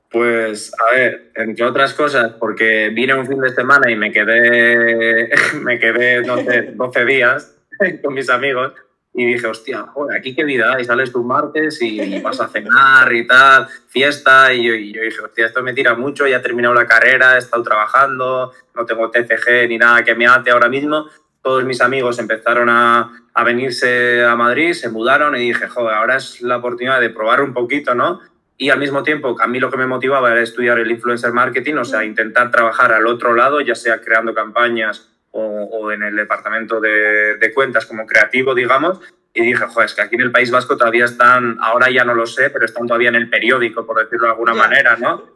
[0.10, 5.32] Pues, a ver, entre otras cosas, porque vine un fin de semana y me quedé,
[5.62, 7.58] me quedé, no sé, 12 días
[8.02, 8.72] con mis amigos
[9.18, 13.14] y dije, hostia, joder, aquí qué vida hay, sales tú martes y vas a cenar
[13.14, 16.86] y tal, fiesta, y yo, dije, hostia, esto me tira mucho, ya he terminado la
[16.86, 21.08] carrera, he estado trabajando, no tengo TCG ni nada que me ate ahora mismo.
[21.42, 26.18] Todos mis amigos empezaron a, a venirse a Madrid, se mudaron y dije, joder, ahora
[26.18, 28.20] es la oportunidad de probar un poquito, ¿no?
[28.58, 31.76] Y al mismo tiempo, a mí lo que me motivaba era estudiar el influencer marketing,
[31.76, 36.80] o sea, intentar trabajar al otro lado, ya sea creando campañas o, en el departamento
[36.80, 39.00] de, cuentas como creativo, digamos,
[39.34, 42.14] y dije, joder, es que aquí en el País Vasco todavía están, ahora ya no
[42.14, 45.36] lo sé, pero están todavía en el periódico, por decirlo de alguna manera, ¿no?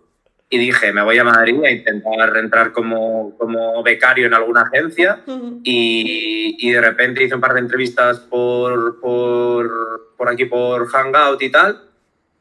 [0.50, 5.22] Y dije, me voy a Madrid a intentar entrar como, como becario en alguna agencia
[5.64, 11.42] y, y, de repente hice un par de entrevistas por, por, por aquí, por Hangout
[11.44, 11.89] y tal,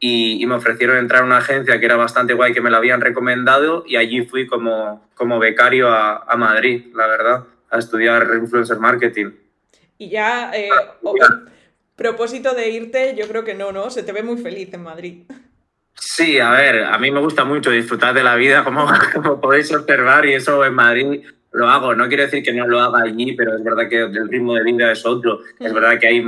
[0.00, 3.00] y, me ofrecieron entrar a una agencia que era bastante guay, que me la habían
[3.00, 8.78] recomendado y allí fui como, como becario a, a Madrid, la verdad, a estudiar influencer
[8.78, 9.30] marketing.
[9.98, 10.68] Y ya, eh,
[11.96, 13.90] propósito de irte, yo creo que no, ¿no?
[13.90, 15.24] Se te ve muy feliz en Madrid.
[15.94, 19.72] Sí, a ver, a mí me gusta mucho disfrutar de la vida, como, como podéis
[19.74, 21.94] observar, y eso en Madrid lo hago.
[21.94, 24.62] No quiero decir que no lo haga allí, pero es verdad que el ritmo de
[24.62, 25.40] vida es otro.
[25.58, 26.24] Es verdad que hay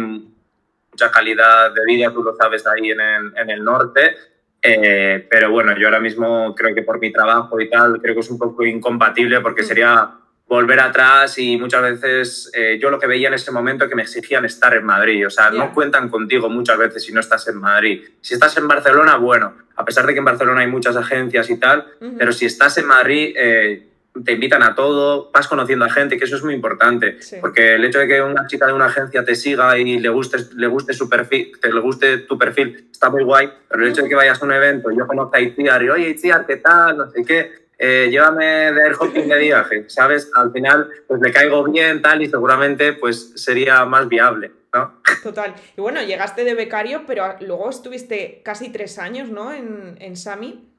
[0.93, 4.17] mucha calidad de vida, tú lo sabes ahí en el, en el norte.
[4.63, 8.21] Eh, pero bueno, yo ahora mismo creo que por mi trabajo y tal, creo que
[8.21, 9.67] es un poco incompatible porque mm.
[9.67, 10.11] sería
[10.47, 14.03] volver atrás y muchas veces eh, yo lo que veía en ese momento que me
[14.03, 17.57] exigían estar en Madrid, o sea, no cuentan contigo muchas veces si no estás en
[17.59, 18.03] Madrid.
[18.21, 21.57] Si estás en Barcelona, bueno, a pesar de que en Barcelona hay muchas agencias y
[21.57, 21.87] tal,
[22.19, 23.90] pero si estás en Madrid, eh,
[24.25, 27.85] te invitan a todo, vas conociendo a gente, que eso es muy importante, porque el
[27.85, 30.93] hecho de que una chica de una agencia te siga y le guste, le guste
[30.93, 34.15] su perfil, te le guste tu perfil, está muy guay, pero el hecho de que
[34.15, 36.99] vayas a un evento, yo conozco a Itziar y, oye Itziar, ¿qué tal?
[36.99, 40.31] No sé qué, eh, llévame de air hopping de viaje, ¿sabes?
[40.35, 45.01] Al final, pues le caigo bien, tal, y seguramente, pues sería más viable, ¿no?
[45.23, 45.55] Total.
[45.77, 49.53] Y bueno, llegaste de becario, pero luego estuviste casi tres años, ¿no?
[49.53, 50.70] En, en Sami.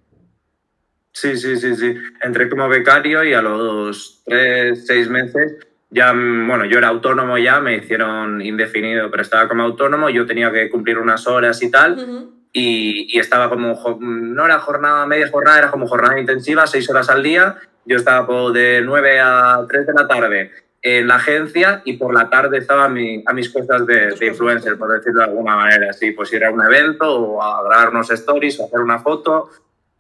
[1.14, 1.96] Sí, sí, sí, sí.
[2.22, 5.58] Entré como becario y a los tres, seis meses
[5.92, 10.50] ya, bueno, yo era autónomo ya, me hicieron indefinido, pero estaba como autónomo, yo tenía
[10.52, 15.72] que cumplir unas horas y tal, y, estaba como, no era jornada, media jornada, era
[15.72, 20.08] como jornada intensiva, seis horas al día, yo estaba de nueve a tres de la
[20.08, 24.78] tarde en la agencia y por la tarde estaba a, mis cosas de, de, influencer,
[24.78, 28.10] por decirlo de alguna manera, sí, pues ir a un evento o a grabar unos
[28.12, 29.50] stories o hacer una foto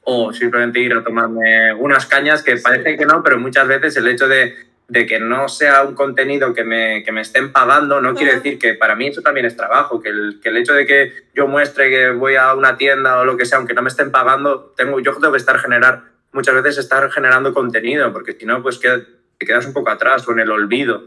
[0.03, 4.07] o simplemente ir a tomarme unas cañas que parece que no, pero muchas veces el
[4.07, 4.55] hecho de,
[4.87, 8.57] de que no sea un contenido que me, que me estén pagando no quiere decir
[8.57, 11.47] que para mí eso también es trabajo, que el, que el hecho de que yo
[11.47, 14.73] muestre que voy a una tienda o lo que sea, aunque no me estén pagando,
[14.75, 18.79] tengo, yo tengo que estar generar, muchas veces estar generando contenido, porque si no, pues
[18.79, 19.03] que,
[19.41, 21.01] te quedas un poco atrás o en el olvido.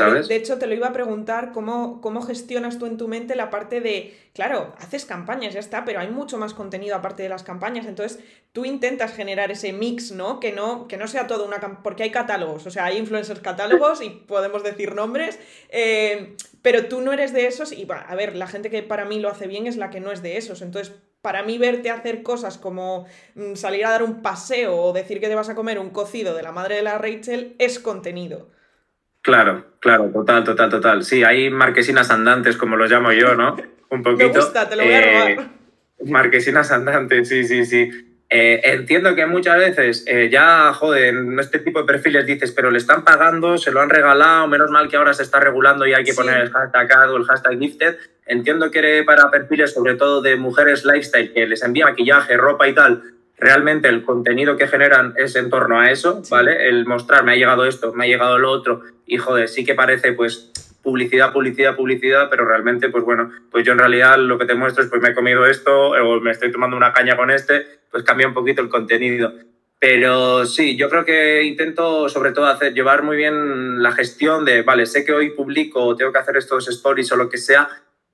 [0.00, 3.50] De hecho, te lo iba a preguntar, ¿cómo, ¿cómo gestionas tú en tu mente la
[3.50, 7.42] parte de, claro, haces campañas, ya está, pero hay mucho más contenido aparte de las
[7.42, 8.18] campañas, entonces
[8.52, 10.40] tú intentas generar ese mix, ¿no?
[10.40, 14.00] Que no, que no sea todo una porque hay catálogos, o sea, hay influencers catálogos
[14.02, 18.46] y podemos decir nombres, eh, pero tú no eres de esos y, a ver, la
[18.46, 20.94] gente que para mí lo hace bien es la que no es de esos, entonces
[21.20, 25.28] para mí verte hacer cosas como mm, salir a dar un paseo o decir que
[25.28, 28.48] te vas a comer un cocido de la madre de la Rachel es contenido.
[29.22, 31.04] Claro, claro, total, total, total.
[31.04, 33.56] Sí, hay marquesinas andantes, como los llamo yo, ¿no?
[33.88, 34.28] Un poquito.
[34.28, 35.30] Me gusta, te lo voy a robar.
[35.30, 35.38] Eh,
[36.06, 37.90] marquesinas andantes, sí, sí, sí.
[38.34, 42.70] Eh, entiendo que muchas veces eh, ya, joder, en este tipo de perfiles dices, pero
[42.70, 45.92] le están pagando, se lo han regalado, menos mal que ahora se está regulando y
[45.92, 47.96] hay que poner el hashtag o el hashtag gifted.
[48.24, 52.74] Entiendo que para perfiles, sobre todo de mujeres lifestyle, que les envía maquillaje, ropa y
[52.74, 53.02] tal,
[53.38, 56.68] realmente el contenido que generan es en torno a eso, ¿vale?
[56.68, 59.74] El mostrar, me ha llegado esto, me ha llegado lo otro, y joder, sí que
[59.74, 64.46] parece pues publicidad, publicidad, publicidad, pero realmente, pues bueno, pues yo en realidad lo que
[64.46, 67.30] te muestro es pues me he comido esto o me estoy tomando una caña con
[67.30, 69.32] este, pues cambia un poquito el contenido.
[69.78, 74.62] Pero sí, yo creo que intento sobre todo hacer, llevar muy bien la gestión de,
[74.62, 77.68] vale, sé que hoy publico, tengo que hacer estos stories o lo que sea,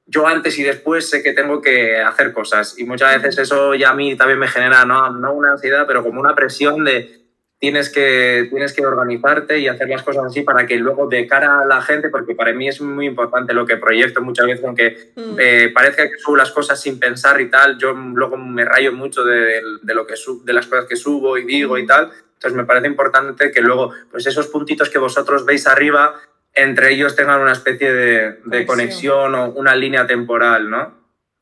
[0.09, 3.91] yo antes y después sé que tengo que hacer cosas y muchas veces eso ya
[3.91, 7.19] a mí también me genera no, no una ansiedad, pero como una presión de
[7.59, 11.61] tienes que, tienes que organizarte y hacer las cosas así para que luego de cara
[11.61, 15.13] a la gente, porque para mí es muy importante lo que proyecto muchas veces, aunque
[15.17, 15.37] mm.
[15.39, 19.25] eh, parezca que subo las cosas sin pensar y tal, yo luego me rayo mucho
[19.25, 21.87] de, de lo que de las cosas que subo y digo y mm.
[21.87, 22.11] tal.
[22.35, 26.15] Entonces me parece importante que luego pues esos puntitos que vosotros veis arriba
[26.55, 29.35] entre ellos tengan una especie de, conexión.
[29.35, 30.99] o una línea temporal, ¿no?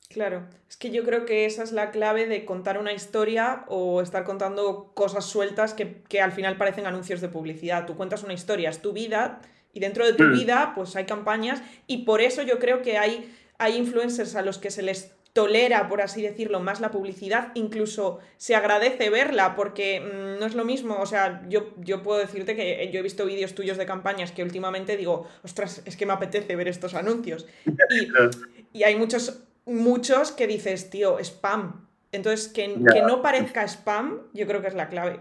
[0.08, 4.00] Claro, es que yo creo que esa es la clave de contar una historia o
[4.00, 7.86] estar contando cosas sueltas que, que al final parecen anuncios de publicidad.
[7.86, 9.40] Tú cuentas una historia, es tu vida
[9.72, 10.32] y dentro de tu Mm.
[10.32, 14.58] vida pues hay campañas y por eso yo creo que hay, hay influencers a los
[14.58, 20.00] que se les tolera, por así decirlo, más la publicidad, incluso se agradece verla porque
[20.00, 23.26] mm, no es lo mismo, o sea, yo, yo puedo decirte que yo he visto
[23.26, 27.46] vídeos tuyos de campañas que últimamente digo, ostras, es que me apetece ver estos anuncios.
[27.66, 31.86] Y, y hay muchos, muchos que dices, tío, spam.
[32.12, 35.20] Entonces, que, que no parezca spam, yo creo que es la clave.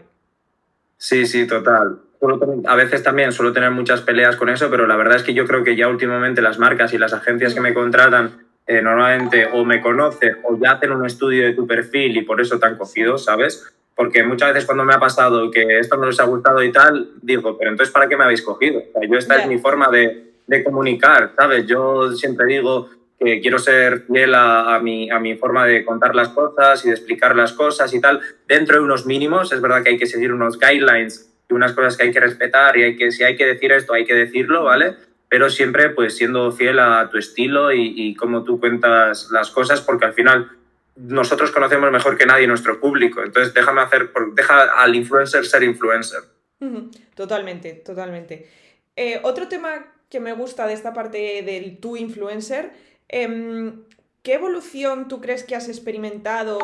[0.97, 1.99] Sí, sí, total.
[2.67, 5.45] A veces también suelo tener muchas peleas con eso, pero la verdad es que yo
[5.45, 9.63] creo que ya últimamente las marcas y las agencias que me contratan eh, normalmente o
[9.65, 12.78] me conocen o ya hacen un estudio de tu perfil y por eso te han
[12.78, 13.63] cogido, ¿sabes?
[13.95, 17.12] Porque muchas veces cuando me ha pasado que esto no les ha gustado y tal,
[17.21, 18.80] digo, pero entonces ¿para qué me habéis cogido?
[18.80, 19.43] O sea, yo esta Ya.
[19.43, 21.65] es mi forma de, de comunicar, ¿sabes?
[21.67, 26.13] Yo siempre digo que quiero ser fiel a, a mi, a mi forma de contar
[26.15, 29.54] las cosas y de explicar las cosas y tal, dentro de unos mínimos.
[29.54, 32.75] Es verdad que hay que seguir unos guidelines y unas cosas que hay que respetar
[32.75, 34.95] y hay que, si hay que decir esto, hay que decirlo, ¿vale?
[35.30, 39.82] Pero siempre pues siendo fiel a tu estilo y, y cómo tú cuentas las cosas,
[39.82, 40.52] porque al final
[40.96, 43.22] nosotros conocemos mejor que nadie nuestro público.
[43.24, 46.22] Entonces déjame hacer, deja al influencer ser influencer.
[47.16, 48.50] Totalmente, totalmente.
[48.96, 52.72] Eh, otro tema que me gusta de esta parte del tú influencer,
[53.10, 53.84] em,
[54.24, 56.58] ¿qué evolución tú crees que has experimentado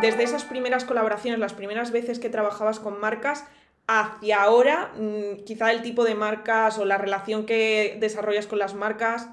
[0.00, 3.44] desde esas primeras colaboraciones, las primeras veces que trabajabas con marcas,
[3.86, 4.92] hacia ahora?
[4.96, 9.28] Mm, quizá el tipo de marcas o la relación que desarrollas con las marcas.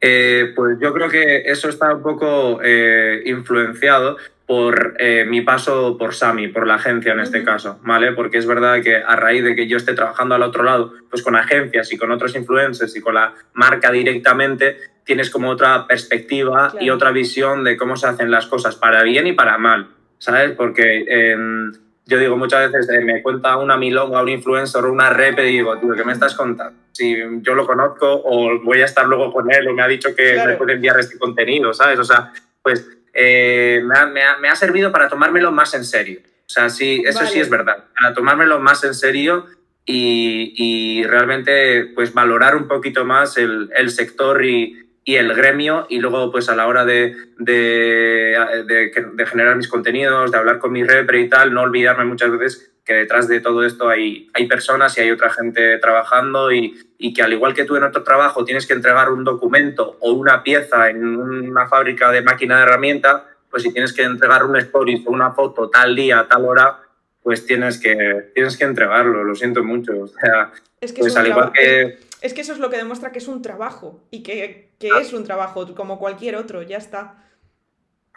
[0.00, 4.16] Eh, pues yo creo que eso está un poco eh, influenciado
[4.46, 8.12] por eh, mi paso por Sami, por la agencia en este caso, ¿vale?
[8.12, 11.22] Porque es verdad que a raíz de que yo esté trabajando al otro lado, pues
[11.22, 16.72] con agencias y con otros influencers y con la marca directamente, tienes como otra perspectiva
[16.80, 19.88] y otra visión de cómo se hacen las cosas para bien y para mal,
[20.18, 20.52] ¿sabes?
[20.52, 21.72] Porque em,
[22.06, 25.42] yo digo muchas veces, eh, me cuenta una milonga, un influencer o una rep y
[25.42, 26.78] digo, tío, ¿qué me estás contando?
[26.92, 30.14] Si yo lo conozco o voy a estar luego con él o me ha dicho
[30.14, 30.50] que Claro.
[30.52, 31.98] me puede enviar este contenido, ¿sabes?
[31.98, 35.84] O sea, pues eh, me, ha, me ha- me ha servido para tomármelo más en
[35.84, 36.20] serio.
[36.24, 39.46] O sea, sí, eso sí es verdad, para tomármelo más en serio
[39.84, 45.86] y, y realmente pues valorar un poquito más el, el sector y, y el gremio
[45.88, 50.58] y luego pues a la hora de, de, de- de generar mis contenidos, de hablar
[50.58, 54.28] con mi repre y tal, no olvidarme muchas veces que detrás de todo esto hay,
[54.34, 57.82] hay personas y hay otra gente trabajando y, y que al igual que tú en
[57.84, 62.56] otro trabajo tienes que entregar un documento o una pieza en una fábrica de máquina
[62.58, 66.44] de herramienta, pues si tienes que entregar un story o una foto tal día, tal
[66.44, 66.78] hora,
[67.22, 69.92] pues tienes que, tienes que entregarlo, lo siento mucho.
[70.00, 71.98] O sea, Es que pues es un al igual traba- que...
[72.22, 75.12] Es que eso es lo que demuestra que es un trabajo y que, que es
[75.12, 77.22] un trabajo como cualquier otro, ya está.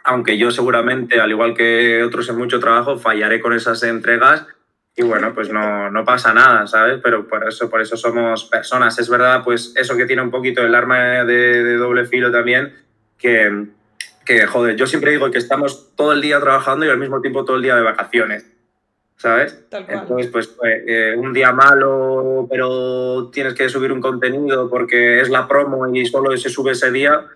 [0.04, 4.46] aunque yo seguramente, al igual que otros en mucho trabajo, fallaré con esas entregas
[4.96, 7.00] y bueno, pues no, no pasa nada, ¿sabes?
[7.02, 8.98] Pero por eso, por eso somos personas.
[8.98, 12.74] Es verdad, pues eso que tiene un poquito el arma de, de doble filo también,
[13.16, 13.66] que,
[14.24, 17.44] que, joder, yo siempre digo que estamos todo el día trabajando y al mismo tiempo
[17.44, 18.46] todo el día de vacaciones,
[19.20, 19.68] ¿sabes?
[19.68, 19.98] Tal cual.
[20.00, 25.28] Entonces, pues eh, eh, un día malo, pero tienes que subir un contenido porque es
[25.28, 27.26] la promo y solo se sube ese día,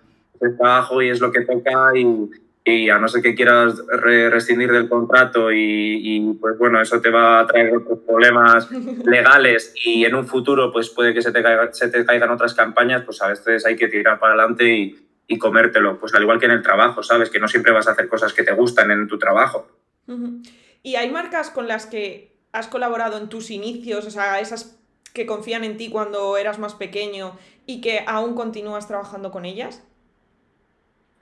[0.41, 2.31] es trabajo y es lo que toca y,
[2.65, 5.59] y a no ser que quieras re- rescindir del contrato y,
[6.03, 8.71] y, pues bueno, eso te va a traer otros problemas
[9.05, 12.55] legales y en un futuro pues puede que se te, caiga- se te caigan otras
[12.55, 16.39] campañas, pues a veces hay que tirar para adelante y, y comértelo, pues al igual
[16.41, 17.29] que en el trabajo, ¿sabes?
[17.29, 19.69] Que no siempre vas a hacer cosas que te gustan en tu trabajo.
[20.07, 20.41] Ujú.
[20.85, 24.79] ¿Y hay marcas con las que has colaborado en tus inicios, o sea, esas
[25.15, 29.83] que confían en ti cuando eras más pequeño y que aún continúas trabajando con ellas?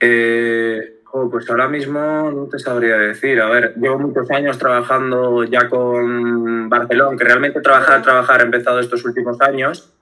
[0.01, 0.99] Eh,
[1.31, 3.39] pues ahora mismo no te sabría decir.
[3.39, 8.81] A ver, llevo muchos años trabajando ya con Barcelona, que realmente trabajar, trabajar he empezado
[8.81, 9.93] estos últimos años.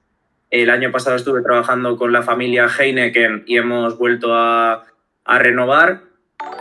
[0.50, 4.86] El año pasado estuve trabajando con la familia Heineken y hemos vuelto a
[5.24, 6.11] renovar.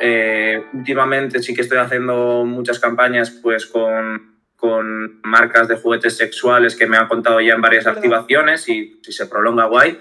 [0.00, 6.74] Eh, últimamente sí que estoy haciendo muchas campañas pues con, con marcas de juguetes sexuales
[6.76, 9.98] que me han contado ya en varias activaciones y si se prolonga guay.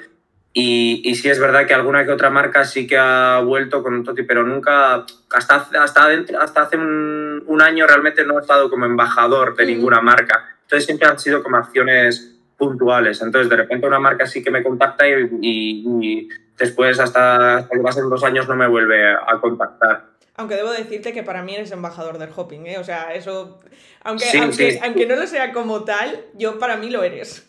[0.52, 3.94] Y, y sí es verdad que alguna que otra marca sí que ha vuelto con
[3.94, 6.08] un toti, pero nunca, hasta, hasta,
[6.40, 9.72] hasta hace un, un año realmente no he estado como embajador de Ujú.
[9.74, 10.46] ninguna marca.
[10.64, 13.22] Entonces siempre han sido como acciones puntuales.
[13.22, 16.30] Entonces de repente una marca sí que me contacta y, y- y
[16.60, 20.06] después hasta, hasta que pasen dos años no me vuelve a contactar.
[20.36, 22.78] Aunque debo decirte que para mí eres embajador del hopping, ¿eh?
[22.78, 23.60] O sea, eso.
[24.04, 24.80] Aunque, Sí, aunque, sí.
[24.82, 27.46] aunque no lo sea como tal, yo para mí lo eres.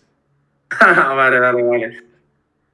[0.80, 2.02] vale, vale, vale.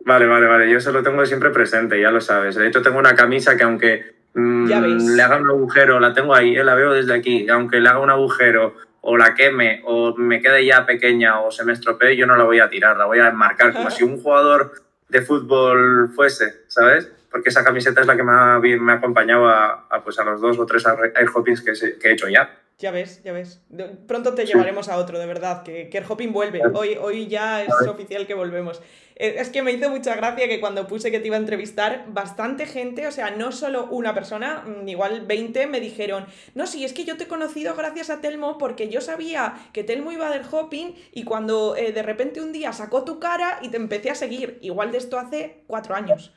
[0.07, 0.71] Vale, vale, vale.
[0.71, 2.55] Yo eso lo tengo siempre presente, ya lo sabes.
[2.55, 6.57] De hecho, tengo una camisa que aunque mm, le haga un agujero, la tengo ahí,
[6.57, 10.41] eh, la veo desde aquí, aunque le haga un agujero o la queme o me
[10.41, 13.19] quede ya pequeña o se me estropee, yo no la voy a tirar, la voy
[13.19, 14.73] a enmarcar como si un jugador
[15.09, 17.11] de fútbol fuese, ¿sabes?
[17.31, 20.41] Porque esa camiseta es la que me ha, me ha acompañado a, pues a los
[20.41, 22.51] dos o tres air hoppings que, que he hecho ya.
[22.79, 23.63] Ya ves, ya ves.
[24.07, 26.61] Pronto te llevaremos a otro, de verdad, que, que hopping vuelve.
[26.75, 28.83] Hoy, hoy ya es oficial que volvemos.
[29.17, 32.67] Es que me hizo mucha gracia que cuando puse que te iba a entrevistar, bastante
[32.67, 36.93] gente, o sea, no solo una persona, mm, igual 20 me dijeron, no, sí, es
[36.93, 40.43] que yo te he conocido gracias a Telmo porque yo sabía que Telmo iba del
[40.51, 44.15] hopping y cuando eh, de repente un día sacó tu cara y te empecé a
[44.15, 46.35] seguir, igual de esto hace cuatro años.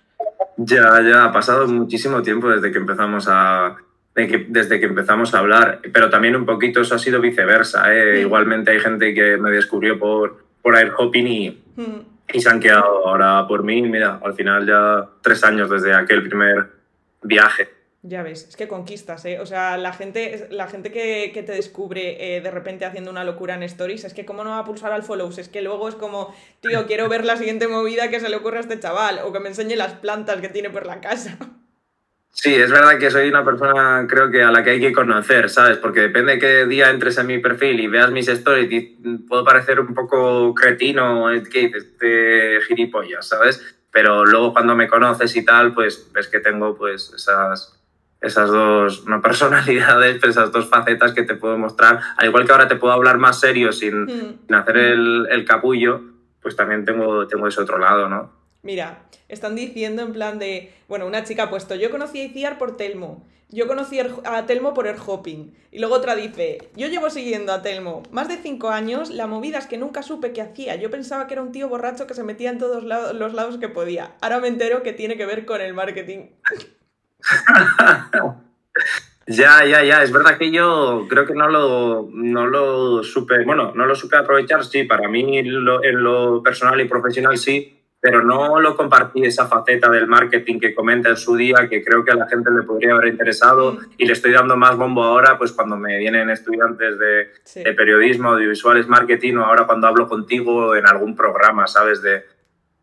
[0.56, 3.76] Ya, ya, ha pasado muchísimo tiempo desde que empezamos a,
[4.16, 7.94] desde que empezamos a hablar, pero también un poquito eso ha sido viceversa.
[7.94, 8.22] ¿eh?
[8.22, 12.18] Igualmente hay gente que me descubrió por, por air hopping y, mm.
[12.34, 13.82] Y se han quedado ahora por mí.
[13.82, 16.70] Mira, al final ya tres años desde aquel primer
[17.22, 17.70] viaje.
[18.02, 19.42] Ya ves, es que conquistas, ¿eh?
[19.42, 23.26] O sea, la gente, la gente que, que te descubre eh, de repente haciendo una
[23.26, 25.90] locura en stories, es que cómo no va a pulsar al follows, es que luego
[25.90, 29.20] es como, tío, quiero ver la siguiente movida que se le ocurre a este chaval,
[29.26, 31.38] o que me enseñe las plantas que tiene por la casa.
[32.32, 35.50] Sí, es verdad que soy una persona, creo que a la que hay que conocer,
[35.50, 35.78] ¿sabes?
[35.78, 38.82] Porque depende de qué día entres en mi perfil y veas mis stories, y
[39.28, 41.84] puedo parecer un poco cretino, ¿qué dices?
[41.84, 43.78] Este gilipollas, ¿sabes?
[43.92, 47.78] Pero luego cuando me conoces y tal, pues ves que tengo pues esas,
[48.22, 52.00] esas dos no personalidades, pero esas dos facetas que te puedo mostrar.
[52.16, 54.40] Al igual que ahora te puedo hablar más serio sin, mm.
[54.46, 56.02] sin hacer el, el, capullo,
[56.42, 58.39] pues también tengo, tengo ese otro lado, ¿no?
[58.62, 62.57] Mira, están diciendo en plan de, bueno, una chica ha puesto, yo conocí a Iciar
[62.57, 65.55] por Telmo, yo conocí a Telmo por el hopping.
[65.72, 69.57] Y luego otra dice, yo llevo siguiendo a Telmo más de cinco años, la movida
[69.57, 70.76] es que nunca supe qué hacía.
[70.76, 73.70] Yo pensaba que era un tío borracho que se metía en todos los lados que
[73.70, 74.16] podía.
[74.22, 76.28] Ahora me entero que tiene que ver con el marketing.
[79.32, 80.01] Ya, ya, ya.
[80.01, 84.18] Es verdad que yo creo que no lo, no lo supe, bueno, no lo supe
[84.18, 85.53] aprovechar, sí, para mí en
[86.03, 91.10] lo personal y profesional sí, pero no lo compartí esa faceta del marketing que comenta
[91.10, 93.78] en su día, que creo que a la gente le podría haber interesado mm.
[93.97, 98.88] y le estoy dando más bombo ahora, pues cuando me vienen estudiantes de, periodismo, audiovisuales,
[98.88, 102.02] marketing o ahora cuando hablo contigo en algún programa, ¿sabes?
[102.02, 102.24] De,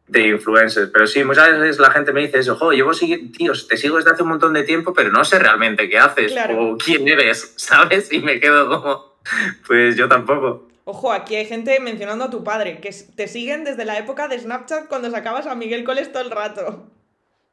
[0.06, 0.90] de influencers.
[0.92, 4.10] Pero sí, muchas veces la gente me dice eso, jo, llevo tío, te sigo desde
[4.10, 8.12] hace un montón de tiempo, pero no sé realmente qué haces o quién eres, ¿sabes?
[8.12, 9.18] Y me quedo como,
[9.66, 10.68] pues yo tampoco.
[10.88, 14.38] Ojo, aquí hay gente mencionando a tu padre, que te siguen desde la época de
[14.38, 16.86] Snapchat cuando sacabas a Miguel Coles todo el rato.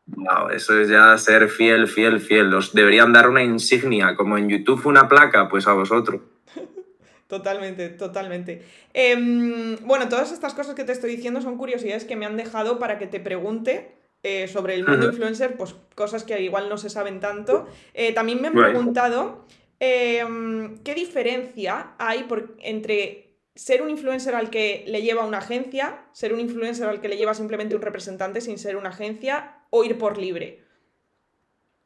[0.05, 2.53] Wow, eso es ya ser fiel, fiel, fiel.
[2.53, 6.21] Os deberían dar una insignia, como en YouTube una placa, pues a vosotros.
[7.27, 8.67] totalmente, totalmente.
[8.93, 12.77] Em, bueno, todas estas cosas que te estoy diciendo son curiosidades que me han dejado
[12.77, 16.91] para que te pregunte eh, sobre el mundo influencer, pues cosas que igual no se
[16.91, 17.67] saben tanto.
[17.95, 19.43] Eh, también me han preguntado
[19.86, 22.25] Em, ¿Qué diferencia hay
[22.59, 23.22] entre
[23.56, 27.18] ser un influencer al que le lleva una agencia, ser un influencer al que le
[27.18, 30.64] lleva simplemente un representante sin ser una agencia o ir por libre?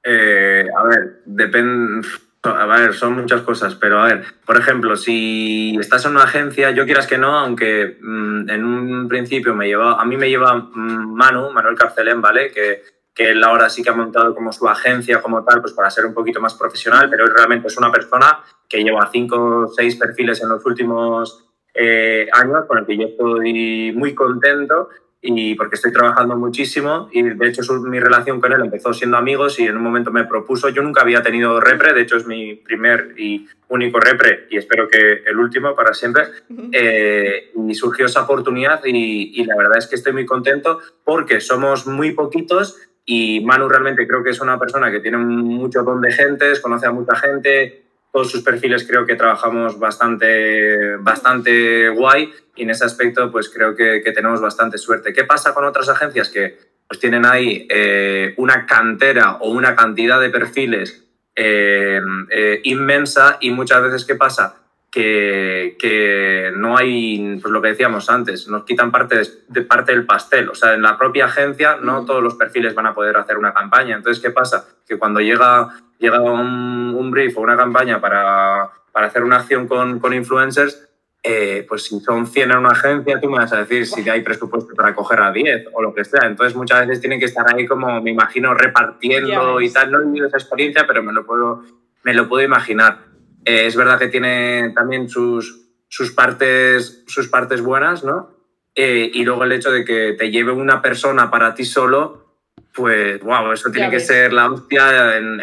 [0.03, 2.07] Eh, a ver, depende.
[2.43, 6.71] A ver, son muchas cosas, pero a ver, por ejemplo, si estás en una agencia,
[6.71, 10.53] yo quieras que no, aunque mm, en un principio me lleva, a mí me lleva
[10.53, 12.51] mm, Manu, Manuel Carcelén, ¿vale?
[12.51, 12.83] Que
[13.17, 16.05] que él ahora sí que ha montado como su agencia como tal, pues para ser
[16.05, 19.95] un poquito más profesional, pero él realmente es una persona que lleva cinco o seis
[19.95, 21.46] perfiles en los últimos
[21.77, 24.89] eh, años, con el que yo estoy muy contento
[25.21, 27.09] y porque estoy trabajando muchísimo.
[27.11, 30.25] Y de hecho mi relación con él empezó siendo amigos y en un momento me
[30.25, 34.57] propuso, yo nunca había tenido repre, de hecho es mi primer y único repre y
[34.57, 36.23] espero que el último para siempre,
[36.71, 41.41] eh, y surgió esa oportunidad y, y la verdad es que estoy muy contento porque
[41.41, 46.01] somos muy poquitos y Manu realmente creo que es una persona que tiene mucho don
[46.01, 52.33] de gentes, conoce a mucha gente, todos sus perfiles creo que trabajamos bastante, bastante guay
[52.55, 55.13] y en ese aspecto pues creo que, tenemos bastante suerte.
[55.13, 60.19] ¿Qué pasa con otras agencias que pues tienen ahí eh, una cantera o una cantidad
[60.19, 61.05] de perfiles
[61.35, 62.01] eh,
[62.31, 64.66] eh, inmensa y muchas veces qué pasa?
[64.91, 70.49] Que, no hay, pues lo que decíamos antes, nos quitan parte, de, parte del pastel.
[70.49, 73.53] O sea, en la propia agencia no todos los perfiles van a poder hacer una
[73.53, 73.95] campaña.
[73.95, 74.67] Entonces, ¿qué pasa?
[74.87, 75.69] Que cuando llega,
[75.99, 80.87] llega un, brief o una campaña para, para hacer una acción con, con influencers,
[81.23, 84.21] eh, pues si son 100 en una agencia, tú me vas a decir si hay
[84.21, 86.21] presupuesto para coger a 10 o lo que sea.
[86.25, 89.91] Entonces muchas veces tienen que estar ahí como, me imagino, repartiendo y tal.
[89.91, 91.63] No he vivido esa experiencia, pero me lo puedo,
[92.03, 92.99] me lo puedo imaginar.
[93.47, 98.37] Eh, es verdad que tiene también sus, sus, partes, sus partes buenas, ¿no?
[98.77, 102.35] eh, y luego el hecho de que te lleve una persona para ti solo,
[102.75, 105.41] pues wow, eso tiene que ser la hostia en,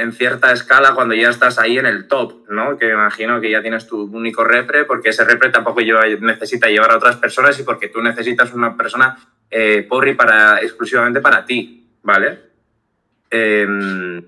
[0.00, 2.76] en, cierta escala cuando ya estás ahí en el top, ¿no?
[2.76, 6.66] Que me imagino que ya tienes tu único repre, porque ese repre tampoco lleva, necesita
[6.66, 9.16] llevar a otras personas y porque tú necesitas una persona
[9.48, 12.40] eh, porri para, exclusivamente para ti, ¿vale?
[13.30, 14.24] Em,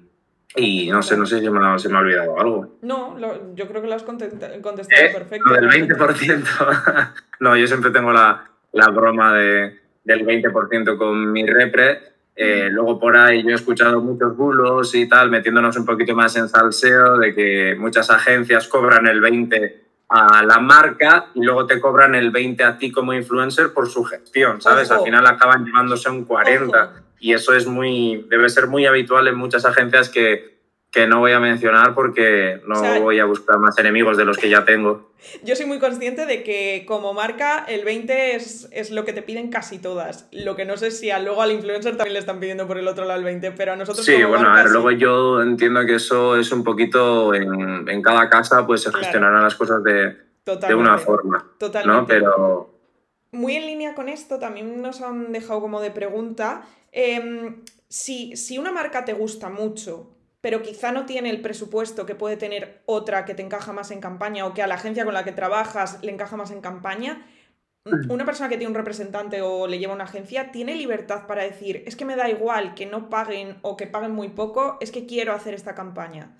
[0.57, 2.79] y no sé, no sé si me, se me ha olvidado algo.
[2.83, 3.17] No,
[3.55, 5.49] yo creo que lo has contestado eh, perfecto.
[5.49, 7.13] Lo del 20%.
[7.41, 12.99] no, yo siempre tengo la, la broma de, del 20% con mi repre eh, luego
[12.99, 17.19] por ahí yo he escuchado muchos bulos y tal, metiéndonos un poquito más en salseo,
[17.19, 22.31] de que muchas agencias cobran el 20 a la marca y luego te cobran el
[22.31, 24.91] 20 a ti como influencer por su gestión, ¿sabes?
[24.91, 29.37] Al final acaban llevándose un 40 y eso es muy, debe ser muy habitual en
[29.37, 30.55] muchas agencias que
[30.95, 34.49] que no voy a mencionar porque no voy a buscar más enemigos de los que
[34.49, 35.11] ya tengo.
[35.43, 39.21] Yo soy muy consciente de que como marca el 20 es, es, lo que te
[39.21, 40.29] piden casi todas.
[40.31, 42.87] Lo que no sé si a, luego al influencer también le están pidiendo por el
[42.87, 44.07] otro lado el 20, pero a nosotros...
[44.07, 48.31] Sí, bueno, a ver, luego yo entiendo que eso es un poquito en, en cada
[48.31, 51.45] casa, pues se gestionarán las cosas de, de una forma.
[51.59, 51.91] Totalmente.
[51.93, 52.07] ¿no?
[52.07, 52.74] Pero...
[53.35, 56.63] Muy en línea con esto, también nos han dejado como de pregunta.
[56.93, 60.15] Em, si, si una marca te gusta mucho,
[60.45, 64.01] pero quizá no tiene el presupuesto que puede tener otra que te encaja más en
[64.01, 67.27] campaña o que a la agencia con la que trabajas le encaja más en campaña,
[67.87, 68.11] mm.
[68.11, 71.83] una persona que tiene un representante o le lleva una agencia tiene libertad para decir,
[71.87, 75.07] es que me da igual que no paguen o que paguen muy poco, es que
[75.07, 76.37] quiero hacer esta campaña.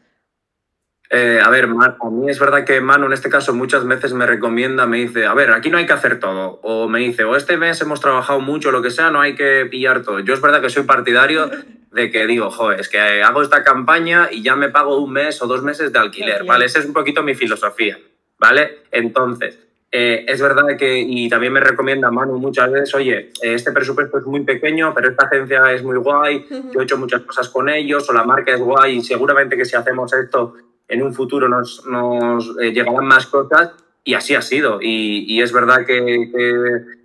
[1.11, 4.27] Eh, a ver, a mí es verdad que Manu en este caso muchas veces me
[4.27, 6.61] recomienda, me dice, a ver, aquí no hay que hacer todo.
[6.63, 9.67] O me dice, o este mes hemos trabajado mucho, lo que sea, no hay que
[9.71, 10.21] pillar todo.
[10.21, 11.51] Yo es verdad que soy partidario
[11.93, 15.41] de que digo, joder, es que hago esta campaña y ya me pago un mes
[15.43, 16.65] o dos meses de alquiler, ¿vale?
[16.65, 17.99] Esa es un poquito mi filosofía,
[18.39, 18.81] ¿vale?
[18.91, 19.61] Entonces,
[19.93, 24.25] eh, es verdad que, y también me recomienda Manu muchas veces, oye, este presupuesto es
[24.25, 28.11] muy pequeño, pero esta agencia es muy guay, yo he hecho muchas cosas con ellos,
[28.11, 30.55] o la marca es guay, y seguramente que si hacemos esto
[30.89, 33.73] en un futuro nos, nos eh, llegarán más cosas
[34.05, 34.79] y así ha sido.
[34.81, 36.31] Y, es verdad que,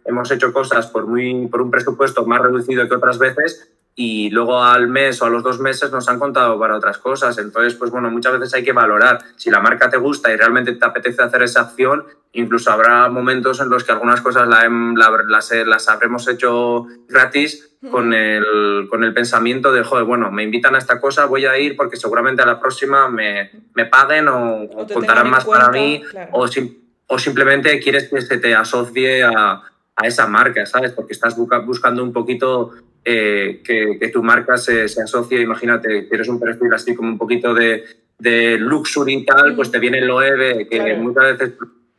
[0.05, 4.63] hemos hecho cosas por, muy, por un presupuesto más reducido que otras veces y luego
[4.63, 7.37] al mes o a los dos meses nos han contado para otras cosas.
[7.37, 10.73] Entonces, pues bueno, muchas veces hay que valorar si la marca te gusta y realmente
[10.73, 12.05] te apetece hacer esa acción.
[12.31, 18.87] Incluso habrá momentos en los que algunas cosas las, las habremos hecho gratis con el,
[18.89, 21.95] con el pensamiento de, joder, bueno, me invitan a esta cosa, voy a ir porque
[21.95, 26.47] seguramente a la próxima me, me paguen o, contarán más para mí o,
[27.07, 29.63] o simplemente quieres que se te asocie a,
[29.95, 30.93] a esa marca, ¿sabes?
[30.93, 32.71] Porque estás buscando un poquito
[33.05, 37.17] eh, que, que, tu marca se, se, asocie, imagínate, tienes un perfil así como un
[37.17, 37.83] poquito de,
[38.17, 41.53] de luxury y tal, pues te viene el Loewe, que muchas veces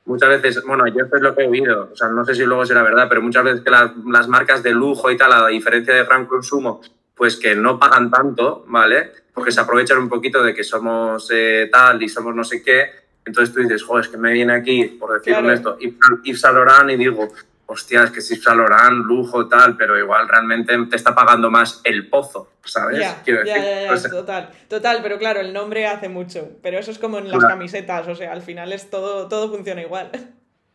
[0.05, 2.43] muchas veces, bueno, yo esto es lo que he oído, o sea, no sé si
[2.43, 5.47] luego será verdad, pero muchas veces que las, las marcas de lujo y tal, a
[5.47, 6.81] diferencia de gran consumo,
[7.15, 9.13] pues que no pagan tanto, ¿vale?
[9.33, 12.87] Porque se aprovechan un poquito de que somos eh, tal y somos no sé qué.
[13.25, 16.91] Entonces tú dices, joder, es que me viene aquí, por decir esto, y Yves Saint
[16.91, 17.33] y digo,
[17.71, 18.61] hostia, es que si Saint
[19.05, 22.99] lujo, tal, pero igual realmente te está pagando más el pozo, ¿sabes?
[22.99, 27.19] Ya, ya, ya, total, total, pero claro, el nombre hace mucho, pero eso es como
[27.19, 30.11] en las camisetas, o sea, al final es todo, todo funciona igual.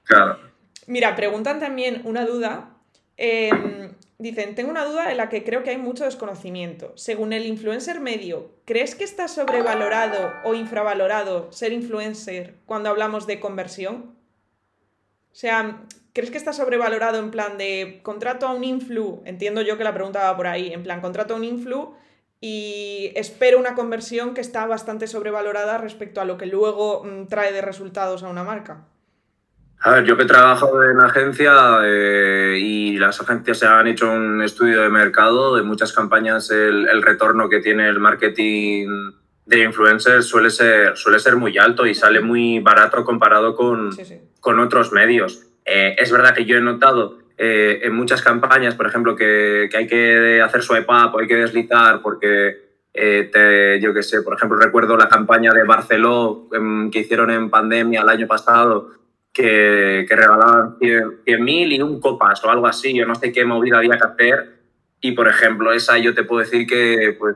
[0.06, 0.40] Claro.
[0.88, 2.70] Mira, preguntan también una duda.
[3.18, 6.94] Em, dicen, tengo una duda en la que creo que hay mucho desconocimiento.
[6.96, 13.40] Según el influencer medio, ¿crees que está sobrevalorado o infravalorado ser influencer cuando hablamos de
[13.40, 14.16] conversión?
[15.32, 15.82] O sea,
[16.16, 19.22] ¿Crees que está sobrevalorado en plan de contrato a un influ?
[19.26, 21.94] Entiendo yo que la pregunta va por ahí, en plan contrato a un influ
[22.40, 27.52] y espero una conversión que está bastante sobrevalorada respecto a lo que luego mm, trae
[27.52, 28.86] de resultados a una marca.
[29.82, 34.42] A ver, yo que trabajo en agencia eh, y las agencias se han hecho un
[34.42, 39.12] estudio de mercado de muchas campañas, el, retorno que tiene el marketing
[39.46, 43.90] de influencers suele ser, suele ser muy alto y sale muy barato comparado con,
[44.40, 45.52] con otros medios.
[45.66, 49.88] Eh, es verdad que yo he notado eh, en muchas campañas, por ejemplo, que, hay
[49.88, 54.58] que hacer swipe up o hay que deslizar porque, eh, yo qué sé, por ejemplo,
[54.58, 58.92] recuerdo la campaña de Barceló em, que hicieron en pandemia el año pasado,
[59.34, 63.80] que, que regalaban 100.000 y un copas o algo así, yo no sé qué movida
[63.80, 64.56] había que hacer
[65.02, 67.36] y, por ejemplo, esa yo te puedo decir que pues,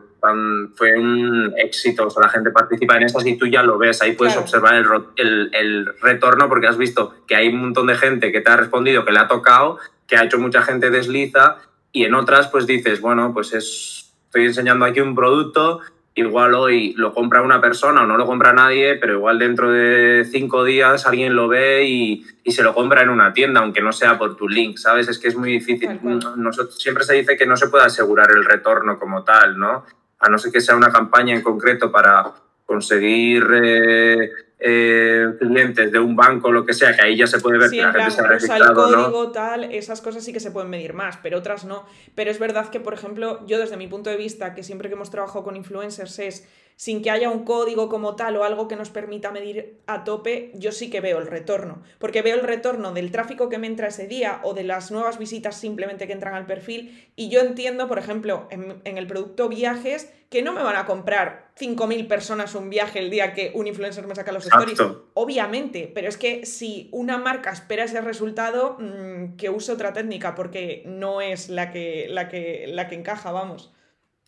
[0.76, 2.08] fue un éxito.
[2.08, 4.02] O sea, la gente participa en esas y tú ya lo ves.
[4.02, 4.86] Ahí puedes observar el,
[5.18, 8.58] el, el, retorno porque has visto que hay un montón de gente que te ha
[8.58, 11.58] respondido, que le ha tocado, que ha hecho mucha gente desliza.
[11.92, 15.82] Y en otras, pues dices, bueno, pues es, estoy enseñando aquí un producto
[16.16, 20.26] igual hoy lo compra una persona o no lo compra nadie, pero igual dentro de
[20.30, 23.94] cinco días alguien lo ve y, y se lo compra en una tienda, aunque no
[23.94, 25.08] sea por tu link, ¿sabes?
[25.08, 26.00] Es que es muy difícil.
[26.36, 29.86] Nosotros, siempre se dice que no se puede asegurar el retorno como tal, ¿no?
[30.20, 32.32] A no ser que sea una campaña en concreto para
[32.66, 34.32] conseguir eh,
[34.62, 37.70] eh, clientes de un banco o lo que sea, que ahí ya se puede ver
[37.70, 38.66] que la gente se ha registrado.
[38.70, 41.86] el código, tal, esas cosas sí que se pueden medir más, pero otras no.
[42.14, 44.96] Pero es verdad que, por ejemplo, yo desde mi punto de vista, que siempre que
[44.96, 46.48] hemos trabajado con influencers es
[46.80, 50.54] sin que haya un código como tal o algo que nos permita medir a tope,
[50.56, 51.84] yo sí que veo el retorno.
[51.98, 55.20] Porque veo el retorno del tráfico que me entra ese día o de las nuevas
[55.20, 57.06] visitas simplemente que entran al perfil.
[57.18, 61.50] Y yo entiendo, por ejemplo, en, el producto viajes, que no me van a comprar
[61.60, 64.80] 5.000 personas un viaje el día que un influencer me saca los stories.
[65.16, 70.34] Obviamente, pero es que si una marca espera ese resultado, mm, que use otra técnica
[70.34, 73.74] porque no es la que, la que, la que encaja, vamos.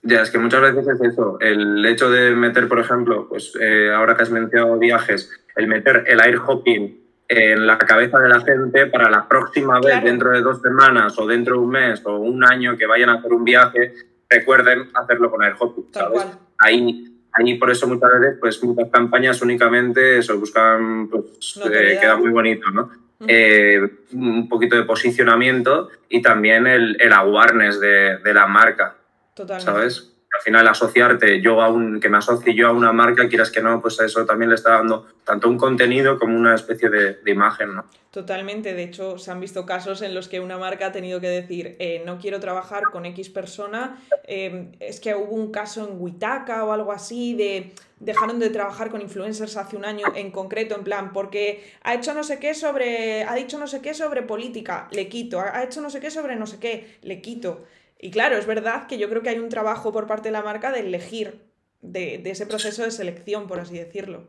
[0.03, 1.37] Ya, es que muchas veces es eso.
[1.39, 6.05] El hecho de meter, por ejemplo, pues eh, ahora que has mencionado viajes, el meter
[6.07, 10.41] el air hopping en la cabeza de la gente para la próxima vez, dentro de
[10.41, 13.43] dos semanas o dentro de un mes o un año que vayan a hacer un
[13.43, 13.93] viaje,
[14.29, 16.25] recuerden hacerlo con air hopping, ¿sabes?
[16.57, 22.17] Ahí, ahí por eso muchas veces, pues muchas campañas únicamente eso, buscan, pues eh, queda
[22.17, 22.91] muy bonito, ¿no?
[23.27, 23.79] Eh,
[24.13, 28.95] un poquito de posicionamiento y también el, el awareness de, de la marca.
[29.41, 29.71] Totalmente.
[29.71, 30.11] ¿Sabes?
[30.33, 33.61] Al final asociarte yo a un, que me asocie yo a una marca, quieras que
[33.61, 37.75] no, pues eso también le está dando tanto un contenido como una especie de, imagen,
[37.75, 37.85] ¿no?
[38.11, 41.27] Totalmente, de hecho se han visto casos en los que una marca ha tenido que
[41.27, 46.01] decir eh, no quiero trabajar con X persona, em, es que hubo un caso en
[46.01, 50.75] Huitaca o algo así de dejaron de trabajar con influencers hace un año en concreto,
[50.75, 54.23] en plan, porque ha hecho no sé qué sobre, ha dicho no sé qué sobre
[54.23, 57.65] política, le quito, ha hecho no sé qué sobre no sé qué, le quito.
[58.01, 60.41] Y claro, es verdad que yo creo que hay un trabajo por parte de la
[60.41, 61.35] marca de elegir,
[61.81, 64.23] de, ese proceso de selección, por así decirlo.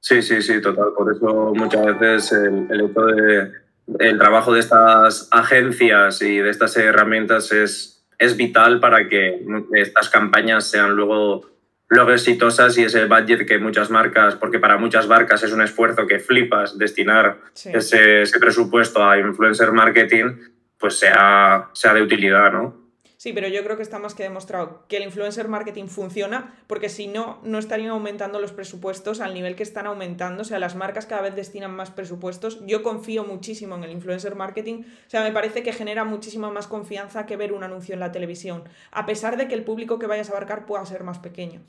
[0.00, 0.92] Sí, sí, sí, total.
[0.94, 3.52] Por eso muchas veces el, hecho de
[3.98, 10.10] el trabajo de estas agencias y de estas herramientas es, es vital para que estas
[10.10, 11.50] campañas sean luego,
[11.88, 16.06] luego exitosas y ese budget que muchas marcas, porque para muchas marcas es un esfuerzo
[16.06, 20.36] que flipas destinar ese, ese, presupuesto a influencer marketing,
[20.84, 22.74] pues sea, sea de utilidad, ¿no?
[23.16, 26.90] Sí, pero yo creo que está más que demostrado que el influencer marketing funciona, porque
[26.90, 30.42] si no, no estarían aumentando los presupuestos al nivel que están aumentando.
[30.42, 32.60] O sea, las marcas cada vez destinan más presupuestos.
[32.66, 34.82] Yo confío muchísimo en el influencer marketing.
[34.82, 38.12] O sea, me parece que genera muchísima más confianza que ver un anuncio en la
[38.12, 41.62] televisión, a pesar de que el público que vayas a abarcar pueda ser más pequeño.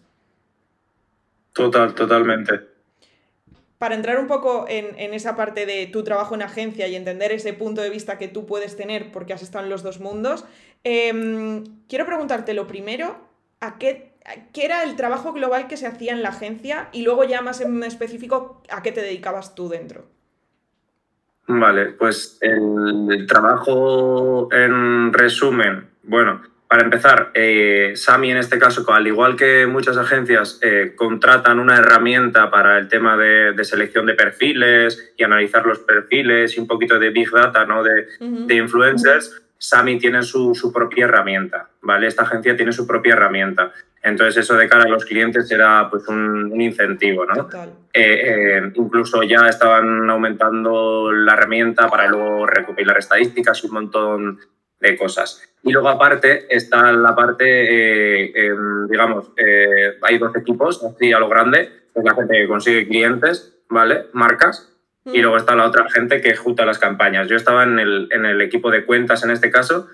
[1.54, 2.75] Total, totalmente
[3.78, 7.54] para entrar un poco en, esa parte de tu trabajo en agencia y entender ese
[7.54, 10.46] punto de vista que tú puedes tener porque has estado en los dos mundos,
[10.84, 13.18] em, quiero preguntarte lo primero,
[13.60, 14.14] ¿a qué,
[14.54, 16.90] qué, era el trabajo global que se hacía en la agencia?
[16.94, 20.06] Y luego ya más en específico, ¿a qué te dedicabas tú dentro?
[21.48, 29.06] Vale, pues el trabajo en resumen, bueno, para empezar, eh, Sami en este caso, al
[29.06, 35.14] igual que muchas agencias, eh, contratan una herramienta para el tema de, selección de perfiles
[35.16, 37.84] y analizar los perfiles y un poquito de big data ¿no?
[37.84, 38.08] de,
[38.56, 39.44] influencers.
[39.58, 42.08] Sami tiene su, propia herramienta, ¿vale?
[42.08, 43.72] Esta agencia tiene su propia herramienta.
[44.04, 47.48] Entonces eso de cara a los clientes era pues un, incentivo, ¿no?
[47.94, 54.40] Eh, incluso ya estaban aumentando la herramienta para luego recopilar estadísticas y un montón
[54.80, 55.42] de cosas.
[55.64, 61.20] Y luego aparte está la parte, eh, em, digamos, eh, hay dos equipos, así a
[61.20, 64.06] lo grande, es la gente que consigue clientes, ¿vale?
[64.14, 64.72] Marcas.
[65.06, 65.22] Y mm.
[65.22, 67.28] luego está la otra gente que ejecuta las campañas.
[67.28, 69.88] Yo estaba en el, en el equipo de cuentas en este caso,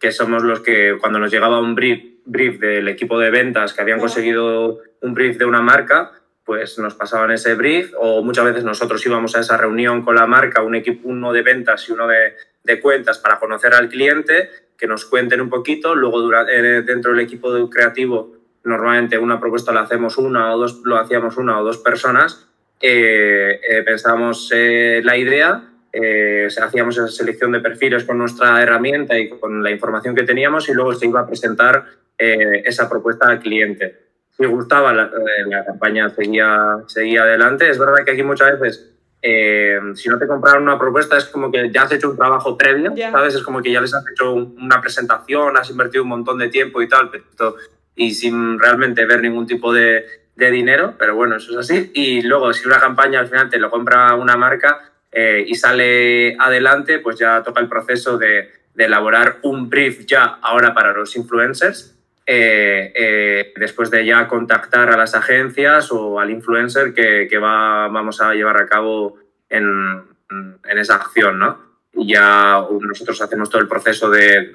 [0.00, 3.82] que somos los que cuando nos llegaba un brief, brief del equipo de ventas que
[3.82, 6.12] habían conseguido un brief de una marca,
[6.48, 10.26] pues nos pasaban ese brief o muchas veces nosotros íbamos a esa reunión con la
[10.26, 14.48] marca, un equipo, uno de ventas y uno de, de cuentas para conocer al cliente,
[14.78, 18.32] que nos cuenten un poquito, luego eh, dentro del equipo creativo
[18.64, 22.48] normalmente una propuesta la hacemos una o dos, lo hacíamos una o dos personas,
[22.80, 25.68] eh, eh, pensábamos la idea,
[26.62, 30.72] hacíamos esa selección de perfiles con nuestra herramienta y con la información que teníamos y
[30.72, 31.84] luego se iba a presentar
[32.16, 34.07] esa propuesta al cliente
[34.38, 37.68] me gustaba, la, eh, la, campaña seguía, seguía adelante.
[37.68, 41.50] Es verdad que aquí muchas veces, eh, si no te compraron una propuesta, es como
[41.50, 43.34] que ya has hecho un trabajo previo, ¿sabes?
[43.34, 46.80] Es como que ya les has hecho una presentación, has invertido un montón de tiempo
[46.80, 47.56] y tal, pero,
[47.96, 51.90] y sin realmente ver ningún tipo de, de, dinero, pero bueno, eso es así.
[51.94, 56.36] Y luego, si una campaña al final te lo compra una marca eh, y sale
[56.38, 61.16] adelante, pues ya toca el proceso de, de elaborar un brief ya ahora para los
[61.16, 61.97] influencers
[62.30, 67.88] eh, eh, después de ya contactar a las agencias o al influencer que, que va,
[67.88, 69.16] vamos a llevar a cabo
[69.48, 71.58] en, en esa acción, ¿no?
[71.94, 74.52] Ya nosotros hacemos todo el proceso de,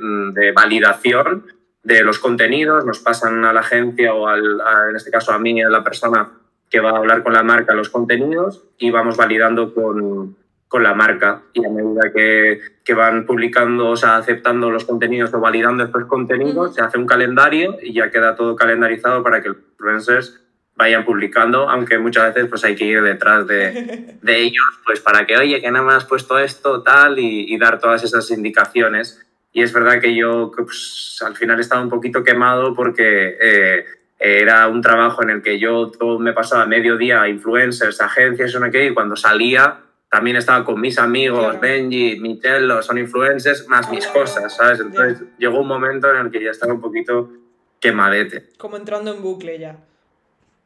[0.54, 1.48] validación
[1.82, 4.62] de los contenidos, nos pasan a la agencia o al,
[4.92, 6.30] en este caso a mí, a la persona
[6.70, 10.38] que va a hablar con la marca los contenidos y vamos validando con,
[10.74, 15.32] con la marca y a medida que, que, van publicando, o sea, aceptando los contenidos
[15.32, 16.74] o validando estos contenidos, mm.
[16.74, 20.42] se hace un calendario y ya queda todo calendarizado para que los influencers
[20.76, 25.28] vayan publicando, aunque muchas veces pues hay que ir detrás de, de ellos, pues para
[25.28, 29.24] que, oye, que nada más has puesto esto, tal, y, y, dar todas esas indicaciones.
[29.52, 33.86] Y es verdad que yo pues, al final estaba un poquito quemado porque eh,
[34.18, 38.90] era un trabajo en el que yo todo me pasaba medio día, influencers, agencias, y
[38.96, 39.82] cuando salía
[40.14, 41.60] también estaba con mis amigos.
[41.60, 44.80] Benji, Michel, son influencers, más mis cosas, ¿sabes?
[44.80, 45.30] Entonces yeah.
[45.40, 47.32] llegó un momento en el que ya estaba un poquito
[47.80, 48.50] quemadete.
[48.60, 49.76] Como entrando en bucle ya.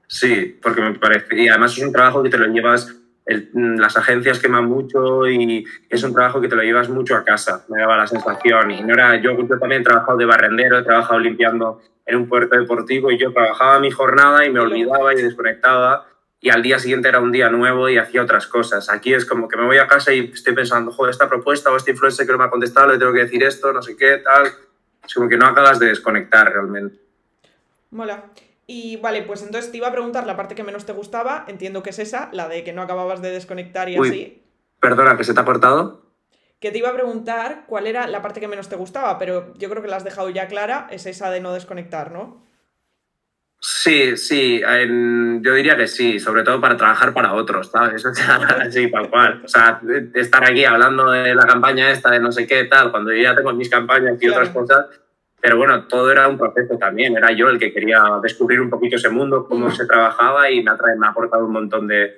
[0.06, 2.94] Sí, porque me parece, y además es un trabajo que te lo llevas,
[3.26, 7.24] el, las agencias queman mucho y es un trabajo que te lo llevas mucho a
[7.24, 8.72] casa, me daba la sensación.
[8.72, 12.28] Y no era, yo, yo también he trabajado de barrendero, he trabajado limpiando en un
[12.28, 16.06] puerto deportivo y yo trabajaba mi jornada y me olvidaba y desconectaba
[16.40, 18.90] y al día siguiente era un día nuevo y hacía otras cosas.
[18.90, 21.78] Aquí es como que me voy a casa y estoy pensando, joder, esta propuesta o
[21.78, 24.18] este influencer que no me ha contestado, le tengo que decir esto, no sé qué,
[24.18, 24.52] tal.
[25.04, 27.00] Es como que no acabas de desconectar realmente.
[27.92, 28.26] Mola.
[28.68, 31.82] Y vale, pues entonces te iba a preguntar la parte que menos te gustaba, entiendo
[31.82, 34.44] que es esa, la de que no acababas de desconectar y Uy, así.
[34.82, 36.04] Perdona, que se te ha cortado.
[36.60, 39.70] Que te iba a preguntar cuál era la parte que menos te gustaba, pero yo
[39.70, 42.44] creo que la has dejado ya clara, es esa de no desconectar, ¿no?
[43.60, 48.06] Sí, sí, en, yo diría que sí, sobre todo para trabajar para otros, ¿sabes?
[48.06, 49.42] O sea, sí, tal cual.
[49.44, 49.82] O sea,
[50.14, 53.36] estar aquí hablando de la campaña esta, de no sé qué, tal, cuando yo ya
[53.36, 54.42] tengo mis campañas y claro.
[54.42, 54.86] otras cosas.
[55.40, 57.16] Pero bueno, todo era un proceso también.
[57.16, 60.72] Era yo el que quería descubrir un poquito ese mundo, cómo se trabajaba y me
[60.72, 62.16] ha, me ha aportado un montón de,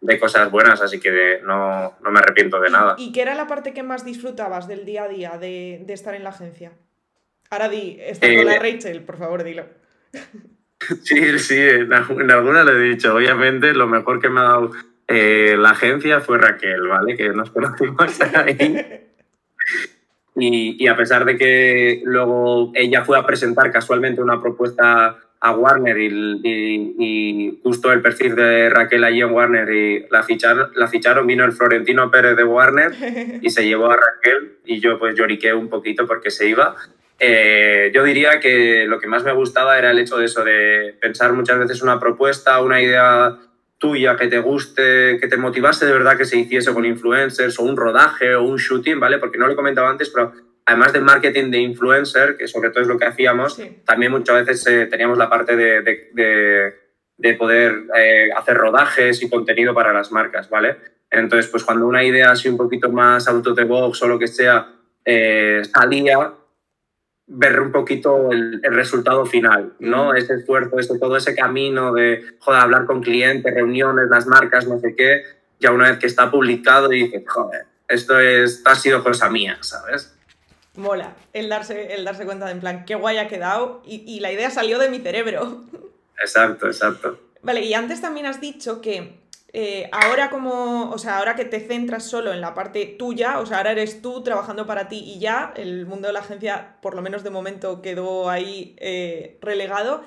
[0.00, 2.94] de cosas buenas, así que de, no, no, me arrepiento de nada.
[2.98, 6.14] ¿Y qué era la parte que más disfrutabas del día a día de, de estar
[6.14, 6.72] en la agencia?
[7.50, 9.66] Ahora di, estar eh, con la Rachel, por favor, dilo.
[11.02, 13.14] Sí, sí, en, alguna le he dicho.
[13.14, 14.70] Obviamente, lo mejor que me ha dado
[15.06, 17.16] eh, la agencia fue Raquel, ¿vale?
[17.16, 19.04] Que nos conocimos ahí.
[20.36, 25.52] Y, y, a pesar de que luego ella fue a presentar casualmente una propuesta a
[25.52, 30.70] Warner y, y, y justo el perfil de Raquel allí en Warner y la ficharon,
[30.74, 32.92] la ficharon, vino el Florentino Pérez de Warner
[33.40, 36.76] y se llevó a Raquel y yo pues lloriqué un poquito porque se iba
[37.18, 40.96] eh, yo diría que lo que más me gustaba era el hecho de eso, de
[41.00, 43.38] pensar muchas veces una propuesta, una idea
[43.78, 47.62] tuya que te guste, que te motivase de verdad que se hiciese con influencers o
[47.64, 49.18] un rodaje o un shooting, ¿vale?
[49.18, 50.32] Porque no lo he comentado antes, pero
[50.66, 53.82] además del marketing de influencer, que sobre todo es lo que hacíamos, sí.
[53.84, 56.74] también muchas veces eh, teníamos la parte de, de, de,
[57.16, 60.76] de poder eh, hacer rodajes y contenido para las marcas, ¿vale?
[61.10, 64.18] Entonces, pues cuando una idea así un poquito más out of the box o lo
[64.18, 66.32] que sea eh, salía,
[67.28, 70.14] ver un poquito el, el, resultado final, ¿no?
[70.14, 74.80] Ese esfuerzo, ese, todo ese camino de, joder, hablar con clientes, reuniones, las marcas, no
[74.80, 75.22] sé qué,
[75.60, 79.28] ya una vez que está publicado y dices, joder, esto, es, esto ha sido cosa
[79.28, 80.14] mía, ¿sabes?
[80.74, 84.20] Mola el darse, el darse cuenta de, en plan, qué guay ha quedado y, y
[84.20, 85.64] la idea salió de mi cerebro.
[86.20, 87.20] Exacto, exacto.
[87.42, 91.60] Vale, y antes también has dicho que eh, ahora como, o sea, ahora que te
[91.60, 95.18] centras solo en la parte tuya, o sea, ahora eres tú trabajando para ti y
[95.18, 100.02] ya, el mundo de la agencia, por lo menos de momento, quedó ahí eh, relegado.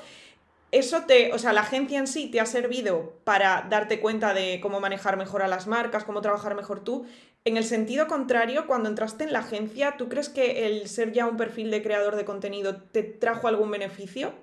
[0.71, 4.59] Eso te, o sea, la agencia en sí te ha servido para darte cuenta de
[4.61, 7.05] cómo manejar mejor a las marcas, cómo trabajar mejor tú.
[7.43, 11.25] En el sentido contrario, cuando entraste en la agencia, ¿tú crees que el ser ya
[11.25, 14.33] un perfil de creador de contenido te trajo algún beneficio?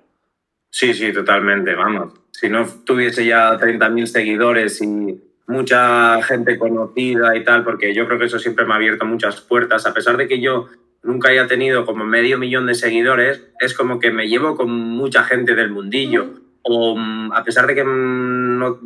[0.69, 2.13] Sí, sí, totalmente, vamos.
[2.31, 8.19] Si no tuviese ya 30.000 seguidores y mucha gente conocida y tal, porque yo creo
[8.19, 10.69] que eso siempre me ha abierto muchas puertas, a pesar de que yo
[11.01, 15.23] nunca haya tenido como medio millón de seguidores, es como que me llevo con mucha
[15.23, 16.35] gente del mundillo.
[16.61, 18.79] O mm, a pesar de que mm, no,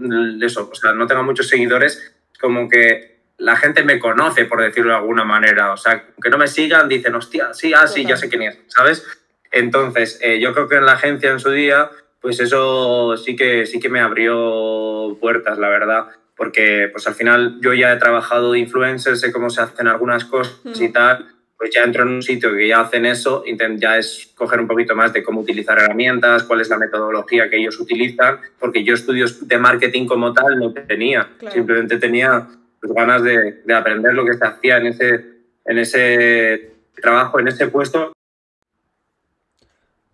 [0.45, 4.91] eso, o sea, no tenga muchos seguidores, como que la gente me conoce, por decirlo
[4.91, 5.73] de alguna manera.
[5.73, 8.59] O sea, que no me sigan, dicen, hostia, sí, ah, sí, ya sé quién es,
[8.67, 9.05] ¿sabes?
[9.53, 11.89] Entonces, eh, yo creo que en la agencia en su día,
[12.19, 16.07] pues eso sí que, sí que me abrió puertas, la verdad.
[16.35, 20.25] Porque pues al final yo ya he trabajado de influencer, sé cómo se hacen algunas
[20.25, 20.83] cosas mm.
[20.83, 23.43] y tal, pues ya entro en un sitio que ya hacen eso,
[23.77, 27.57] ya es coger un poquito más de cómo utilizar herramientas, cuál es la metodología que
[27.57, 31.53] ellos utilizan, porque yo estudios de marketing como tal no tenía, claro.
[31.53, 32.47] simplemente tenía
[32.81, 35.25] pues, ganas de, de, aprender lo que se hacía en ese,
[35.65, 38.11] en ese trabajo, en ese puesto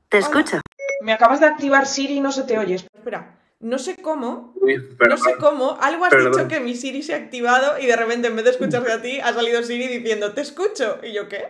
[0.09, 0.59] Te escucho.
[1.01, 2.75] Me acabas de activar Siri y no se te oye.
[2.75, 4.55] Espera, no sé cómo,
[5.07, 8.27] no sé cómo, algo has dicho que mi Siri se ha activado y de repente
[8.27, 10.99] en vez de escucharte a ti ha salido Siri diciendo, te escucho.
[11.03, 11.47] ¿Y yo qué?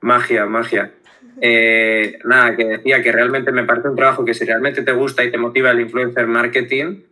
[0.00, 0.92] Magia, magia.
[1.40, 5.24] Eh, nada, que decía que realmente me parece un trabajo que si realmente te gusta
[5.24, 7.02] y te motiva el influencer marketing,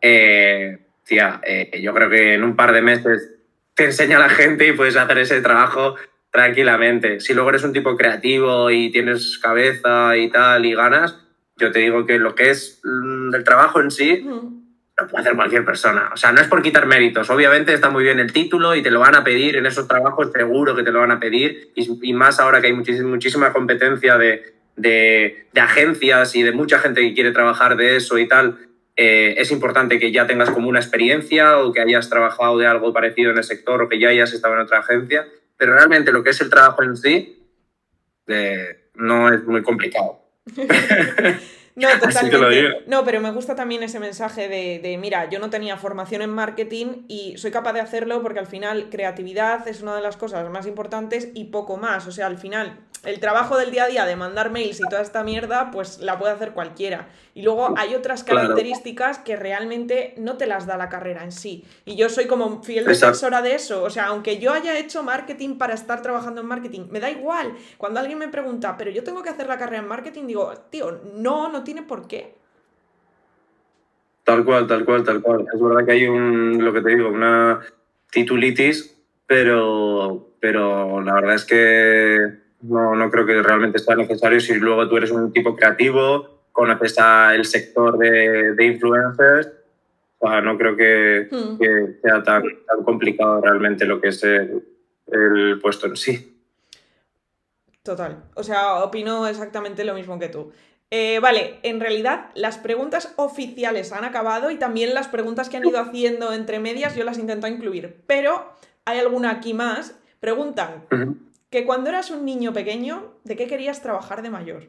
[0.00, 3.30] eh, tía, eh, yo creo que en un par de meses
[3.74, 5.96] te enseña a la gente y puedes hacer ese trabajo
[6.32, 7.20] tranquilamente.
[7.20, 11.18] Si luego eres un tipo creativo y tienes cabeza y tal y ganas,
[11.56, 14.26] yo te digo que lo que es mm, el trabajo en sí
[14.98, 16.10] lo puede hacer cualquier persona.
[16.12, 17.28] O sea, no es por quitar méritos.
[17.30, 20.32] Obviamente está muy bien el título y te lo van a pedir en esos trabajos,
[20.32, 21.70] seguro que te lo van a pedir.
[21.74, 26.78] Y, más ahora que hay muchísima, muchísima competencia de, de, de, agencias y de mucha
[26.78, 28.58] gente que quiere trabajar de eso y tal.
[28.96, 32.92] Eh, es importante que ya tengas como una experiencia o que hayas trabajado de algo
[32.92, 35.26] parecido en el sector o que ya hayas estado en otra agencia
[35.62, 37.40] pero realmente lo que es el trabajo en sí
[38.26, 40.18] eh, no es muy complicado.
[41.74, 42.84] No, totalmente.
[42.86, 46.30] No, pero me gusta también ese mensaje de, de, mira, yo no tenía formación en
[46.30, 50.48] marketing y soy capaz de hacerlo porque al final creatividad es una de las cosas
[50.50, 52.06] más importantes y poco más.
[52.06, 55.02] O sea, al final el trabajo del día a día de mandar mails y toda
[55.02, 57.08] esta mierda, pues la puede hacer cualquiera.
[57.34, 61.64] Y luego hay otras características que realmente no te las da la carrera en sí.
[61.84, 63.82] Y yo soy como fiel defensora de eso.
[63.82, 67.54] O sea, aunque yo haya hecho marketing para estar trabajando en marketing, me da igual.
[67.76, 71.00] Cuando alguien me pregunta, pero yo tengo que hacer la carrera en marketing, digo, tío,
[71.14, 72.34] no, no tiene por qué.
[74.24, 75.46] Tal cual, tal cual, tal cual.
[75.52, 77.60] Es verdad que hay un, lo que te digo, una
[78.10, 78.96] titulitis,
[79.26, 84.88] pero, pero la verdad es que no, no creo que realmente sea necesario si luego
[84.88, 86.96] tú eres un tipo creativo, conoces
[87.34, 89.50] el sector de, de influencers.
[90.18, 91.58] O sea, no creo que, hmm.
[91.58, 94.62] que sea tan, tan, complicado realmente lo que es el,
[95.08, 96.28] el puesto en sí.
[97.82, 98.22] Total.
[98.34, 100.52] O sea, opino exactamente lo mismo que tú.
[100.94, 105.64] Eh, vale, en realidad las preguntas oficiales han acabado y también las preguntas que han
[105.64, 107.96] ido haciendo entre medias yo las intento incluir.
[108.06, 108.52] Pero
[108.84, 109.98] hay alguna aquí más.
[110.20, 110.84] Preguntan,
[111.48, 114.64] que cuando eras un niño pequeño, ¿de qué querías trabajar de mayor?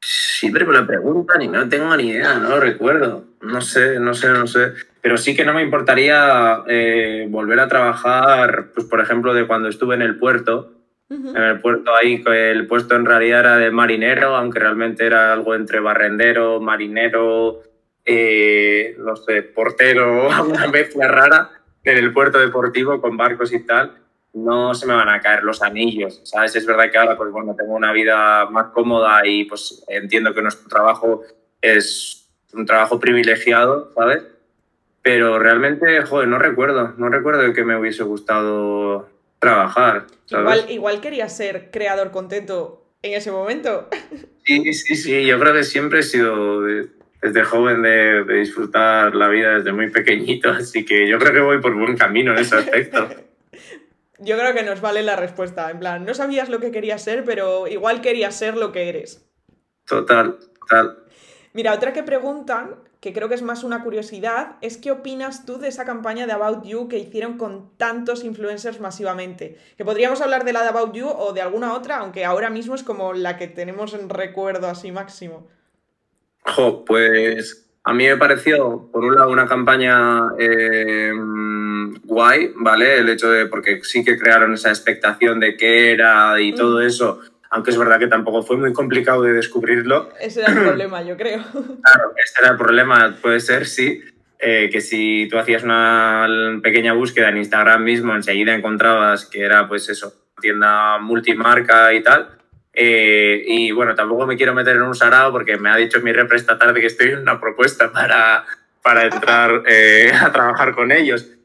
[0.00, 3.26] Siempre me lo preguntan y no tengo ni idea, no lo recuerdo.
[3.42, 4.72] No sé, no sé, no sé.
[5.02, 9.68] Pero sí que no me importaría eh, volver a trabajar, pues por ejemplo, de cuando
[9.68, 10.77] estuve en el puerto.
[11.10, 15.54] En el puerto ahí, el puesto en realidad era de marinero, aunque realmente era algo
[15.54, 17.62] entre barrendero, marinero,
[18.04, 21.50] eh, no sé, portero, una mezcla rara
[21.82, 23.98] en el puerto deportivo con barcos y tal
[24.34, 26.54] no se me van a caer los anillos, ¿sabes?
[26.56, 30.42] Es verdad que ahora, pues bueno, tengo una vida más cómoda y pues entiendo que
[30.42, 31.22] nuestro trabajo
[31.60, 34.24] es un trabajo privilegiado, ¿sabes?
[35.02, 40.06] Pero realmente, joder, no recuerdo, no recuerdo que me hubiese gustado trabajar.
[40.30, 43.88] Igual, igual quería ser creador contento en ese momento.
[44.44, 49.28] Sí, sí, sí, yo creo que siempre he sido desde joven de, de disfrutar la
[49.28, 52.56] vida desde muy pequeñito, así que yo creo que voy por buen camino en ese
[52.56, 53.08] aspecto.
[54.20, 55.70] Yo creo que nos vale la respuesta.
[55.70, 59.24] En plan, no sabías lo que querías ser, pero igual querías ser lo que eres.
[59.86, 61.04] Total, total.
[61.52, 65.58] Mira, otra que preguntan, que creo que es más una curiosidad, es qué opinas tú
[65.58, 69.56] de esa campaña de About You que hicieron con tantos influencers masivamente.
[69.76, 72.74] Que podríamos hablar de la de About You o de alguna otra, aunque ahora mismo
[72.74, 75.46] es como la que tenemos en recuerdo así máximo.
[76.42, 81.12] Jo, pues a mí me pareció, por un lado, una campaña eh,
[82.04, 82.98] guay, ¿vale?
[82.98, 87.20] El hecho de, porque sí que crearon esa expectación de qué era y todo eso,
[87.50, 90.10] aunque es verdad que tampoco fue muy complicado de descubrirlo.
[90.20, 91.42] Ese era el problema, yo creo.
[91.52, 94.02] Claro, ese era el problema, puede ser, sí.
[94.40, 96.28] Eh, que si tú hacías una
[96.62, 102.28] pequeña búsqueda en Instagram mismo, enseguida encontrabas que era, pues eso, tienda multimarca y tal.
[102.72, 106.12] Eh, y bueno, tampoco me quiero meter en un sarao porque me ha dicho mi
[106.12, 108.44] repre esta tarde que estoy en una propuesta para,
[108.82, 111.37] para entrar eh, a trabajar con ellos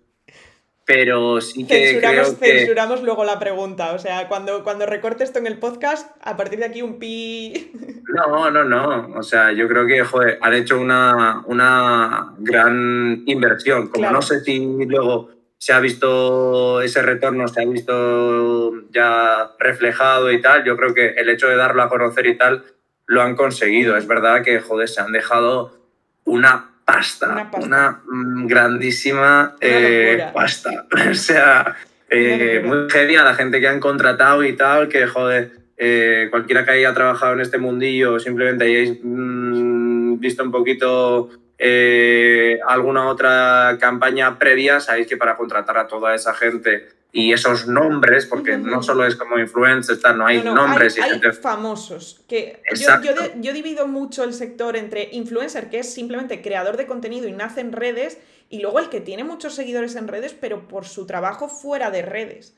[0.86, 3.93] pero sí que censuramos, censuramos luego la pregunta.
[3.93, 7.71] O sea, cuando, cuando recorte esto en el podcast, a partir de aquí un pi...
[8.13, 9.17] No, no, no.
[9.17, 13.88] O sea, yo creo que, joder, han hecho una, una gran inversión.
[13.88, 20.31] Como no sé si luego se ha visto ese retorno, se ha visto ya reflejado
[20.31, 22.65] y tal, yo creo que el hecho de darlo a conocer y tal,
[23.05, 23.97] lo han conseguido.
[23.97, 25.71] Es verdad que, joder, se han dejado
[26.25, 30.86] una pasta, una, mm, grandísima eh, pasta.
[31.11, 31.75] o sea,
[32.09, 36.63] eh, muy heavy a la gente que han contratado y tal, que joder, eh, cualquiera
[36.63, 43.77] que haya trabajado en este mundillo, simplemente hayáis mm, visto un poquito eh, alguna otra
[43.79, 48.81] campaña previa, sabéis que para contratar a toda esa gente y esos nombres, porque no
[48.81, 52.21] solo es como influencers, no hay nombres hay, famosos.
[52.27, 52.87] Que yo,
[53.39, 57.61] yo, divido mucho el sector entre influencer, que es simplemente creador de contenido y nace
[57.61, 58.17] en redes,
[58.49, 62.01] y luego el que tiene muchos seguidores en redes, pero por su trabajo fuera de
[62.01, 62.55] redes.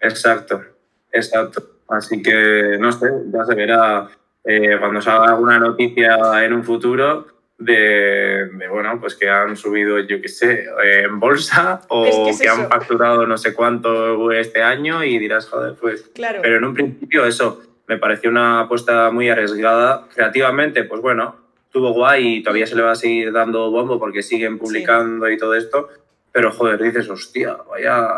[0.00, 0.64] Exacto,
[1.12, 1.80] exacto.
[1.88, 4.08] Así que no sé, ya se verá
[4.44, 10.20] eh, cuando salga alguna noticia en un futuro de, bueno, pues que han subido, yo
[10.20, 15.46] qué sé, en bolsa o que, han facturado no sé cuánto este año y dirás,
[15.46, 16.10] joder, pues.
[16.14, 16.40] Claro.
[16.42, 20.06] Pero en un principio eso me pareció una apuesta muy arriesgada.
[20.14, 21.36] Creativamente, pues bueno,
[21.70, 25.36] tuvo guay y todavía se le va a seguir dando bombo porque siguen publicando y
[25.36, 25.88] todo esto.
[26.32, 28.08] Pero joder, dices, hostia, vaya,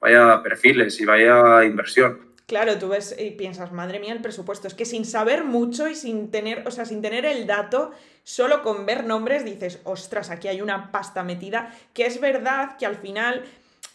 [0.00, 2.20] vaya perfiles y vaya inversión.
[2.46, 4.68] Claro, tú ves y piensas, madre mía, el presupuesto.
[4.68, 7.90] Es que sin saber mucho y sin tener, o sea, sin tener el dato,
[8.22, 12.86] solo con ver nombres dices, ostras, aquí hay una pasta metida, que es verdad que
[12.86, 13.44] al final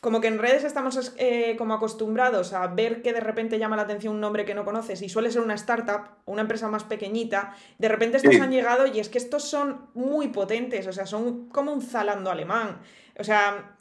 [0.01, 3.83] como que en redes estamos eh, como acostumbrados a ver que de repente llama la
[3.83, 6.83] atención un nombre que no conoces y suele ser una startup o una empresa más
[6.83, 11.05] pequeñita, de repente estos han llegado y es que estos son muy potentes, o sea,
[11.05, 12.81] son como un zalando alemán.
[13.19, 13.77] O sea,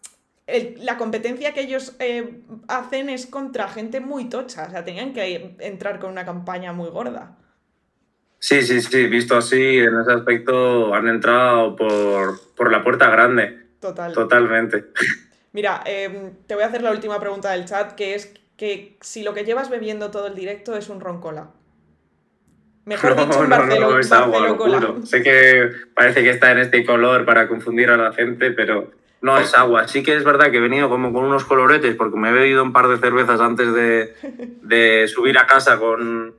[0.79, 5.57] la competencia que ellos eh, hacen es contra gente muy tocha, o sea, tenían que
[5.61, 7.37] entrar con una campaña muy gorda.
[8.39, 13.67] Sí, sí, sí, visto así, en ese aspecto han entrado por, la puerta grande.
[13.81, 14.13] Total.
[14.13, 14.87] Totalmente.
[15.53, 19.23] Mira, em, te voy a hacer la última pregunta del chat, que es que si
[19.23, 21.51] lo que llevas bebiendo todo el directo es un roncola.
[22.87, 27.97] Mejor dicho, un no, Sé que parece que está en este color para confundir a
[27.97, 28.91] la gente, pero
[29.23, 29.89] no es agua.
[29.89, 32.63] Sí que es verdad que he venido como con unos coloretes porque me he bebido
[32.63, 36.35] un par de cervezas antes de, subir a casa con,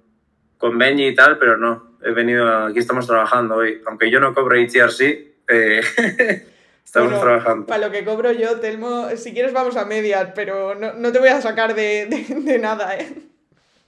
[0.58, 1.92] con Benji y tal, pero no.
[2.04, 3.82] He venido, aquí estamos trabajando hoy.
[3.86, 5.02] Aunque yo no cobro HRC,
[5.48, 5.82] eh,
[6.84, 7.68] estamos trabajando.
[7.68, 11.30] Para lo que cobro yo, Telmo, si quieres vamos a medias, pero no, te voy
[11.30, 13.14] a sacar de, de, nada, ¿eh?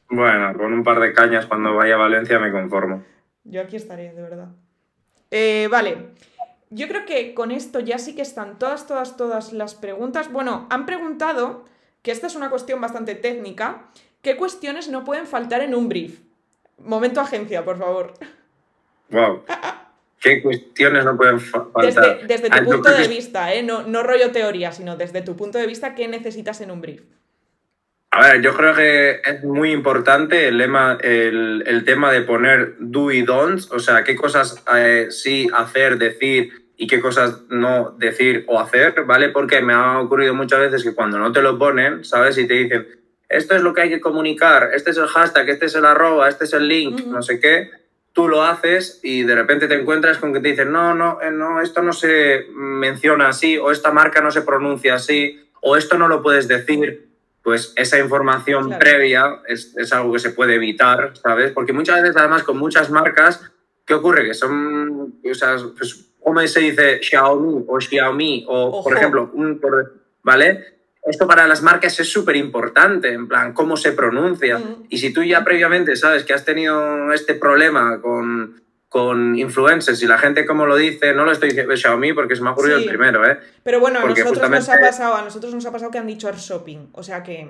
[0.10, 3.04] Bueno, con un par de cañas cuando vaya a Valencia me conformo.
[3.44, 4.50] Yo aquí estaré, de verdad.
[5.32, 6.14] Eh, vale.
[6.74, 10.32] Yo creo que con esto ya sí que están todas, todas, todas las preguntas.
[10.32, 11.66] Bueno, han preguntado,
[12.02, 13.90] que esta es una cuestión bastante técnica,
[14.24, 16.20] ¿qué cuestiones no pueden faltar en un brief?
[16.80, 18.14] Momento agencia, por favor.
[19.10, 19.44] Wow.
[20.20, 22.26] ¿Qué cuestiones no pueden faltar?
[22.26, 23.62] Desde, tu punto de vista, ¿eh?
[23.62, 27.04] no, no rollo teoría, sino desde tu punto de vista, ¿qué necesitas en un brief?
[28.10, 33.12] A ver, yo creo que es muy importante el, lema, el, tema de poner do
[33.12, 38.46] y don'ts, o sea, qué cosas eh, sí hacer, decir y qué cosas no decir
[38.48, 39.30] o hacer, ¿vale?
[39.30, 42.38] Porque me ha ocurrido muchas veces que cuando no te lo ponen, ¿sabes?
[42.38, 42.88] Y te dicen,
[43.30, 46.30] esto es lo que hay que comunicar, este es el hashtag, este es el arroba,
[46.30, 47.72] este es el link, no sé qué,
[48.12, 51.32] tú lo haces y de repente te encuentras con que te dicen, no, no, eh,
[51.32, 55.98] no, esto no se menciona así, o esta marca no se pronuncia así, o esto
[55.98, 57.10] no lo puedes decir,
[57.44, 61.52] pues esa información previa es, es, algo que se puede evitar, ¿sabes?
[61.52, 63.42] Porque muchas veces, además, con muchas marcas,
[63.86, 64.26] ¿qué ocurre?
[64.26, 68.46] Que son, o sea, pues, ¿cómo se dice Xiaomi o Xiaomi?
[68.48, 69.60] O, por ejemplo, un,
[70.24, 70.74] ¿vale?
[71.06, 74.62] Esto para las marcas es súper importante, en plan, cómo se pronuncia.
[74.90, 80.08] Y si tú ya previamente sabes que has tenido este problema con, con influencers y
[80.08, 82.78] la gente cómo lo dice, no lo estoy diciendo Xiaomi porque se me ha ocurrido
[82.78, 83.38] el primero, ¿eh?
[83.64, 86.32] Pero bueno, a nosotros, nos ha pasado, a nosotros nos ha pasado que han dicho
[86.32, 87.50] shopping, o sea que...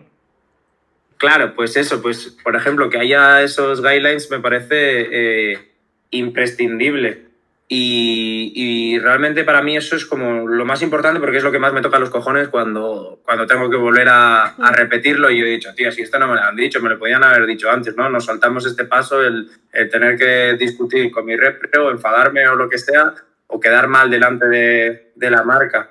[1.17, 5.71] Claro, pues eso, pues por ejemplo, que haya esos guidelines me parece eh,
[6.09, 7.32] imprescindible.
[7.67, 11.73] Y, realmente para mí eso es como lo más importante porque es lo que más
[11.73, 15.73] me toca los cojones cuando, cuando tengo que volver a, repetirlo y yo he dicho,
[15.73, 18.09] tío, si esto no me lo han dicho, me lo podían haber dicho antes, ¿no?
[18.09, 19.49] Nos saltamos este paso, el,
[19.89, 23.13] tener que discutir con mi repre o enfadarme o lo que sea,
[23.47, 25.89] o quedar mal delante de, de la marca,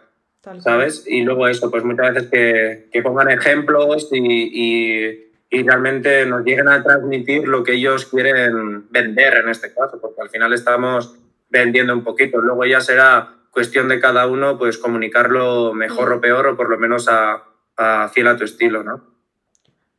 [0.61, 1.05] ¿sabes?
[1.07, 6.45] Y luego eso, pues muchas veces que, que pongan ejemplos y, y, y realmente nos
[6.45, 11.19] lleguen a transmitir lo que ellos quieren vender en este caso, porque al final estamos
[11.53, 12.41] vendiendo un poquito.
[12.41, 16.79] Luego ya será cuestión de cada uno pues comunicarlo mejor o peor o por lo
[16.79, 17.45] menos a,
[17.77, 19.13] a fiel a tu estilo, ¿no?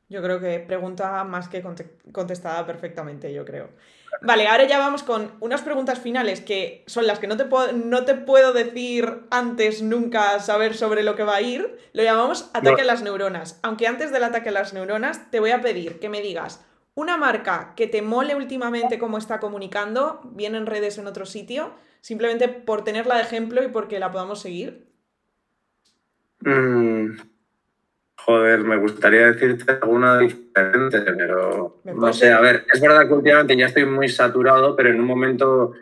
[0.10, 1.64] Yo creo que pregunta más que
[2.12, 3.70] contestada perfectamente, yo creo.
[4.22, 7.72] Vale, ahora ya vamos con unas preguntas finales que son las que no te, puedo,
[7.74, 11.80] no te puedo decir antes nunca saber sobre lo que va a ir.
[11.94, 13.60] Lo llamamos ataque a las neuronas.
[13.64, 16.64] Aunque antes del ataque a las neuronas te voy a pedir que me digas
[16.96, 21.74] una marca que te mole últimamente cómo está comunicando, bien en redes en otro sitio,
[22.02, 24.88] simplemente por tenerla de ejemplo y porque la podamos seguir.
[26.42, 27.18] Mm,
[28.18, 33.58] joder, me gustaría decirte alguna diferente, pero no sé, a ver, es verdad que últimamente
[33.58, 35.74] ya estoy muy saturado, pero en un momento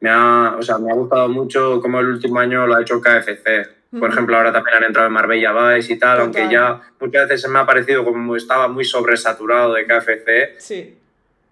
[0.00, 3.00] me ha, o sea, me ha gustado mucho cómo el último año lo ha hecho
[3.00, 3.79] KFC.
[3.98, 6.42] Por ejemplo, ahora también han entrado en Marbella Vice y tal, Total.
[6.42, 10.96] aunque ya muchas veces me ha parecido como estaba muy sobresaturado de KFC, Sí.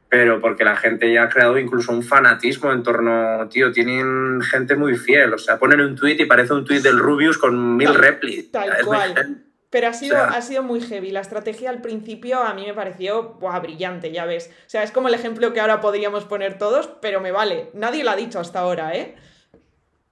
[0.09, 4.77] pero porque la gente ya ha creado incluso un fanatismo en torno, tío, tienen gente
[4.77, 7.93] muy fiel, o sea, ponen un tweet y parece un tweet del Rubius con mil
[7.93, 8.53] replis.
[8.53, 9.43] Tal Es cual.
[9.71, 11.11] Pero ha sido, O sea- ha sido muy heavy.
[11.11, 14.49] La estrategia al principio a mí me pareció buah, brillante, ya ves.
[14.67, 17.69] O sea, es como el ejemplo que ahora podríamos poner todos, pero me vale.
[17.75, 19.17] Nadie lo ha dicho hasta ahora, ¿eh?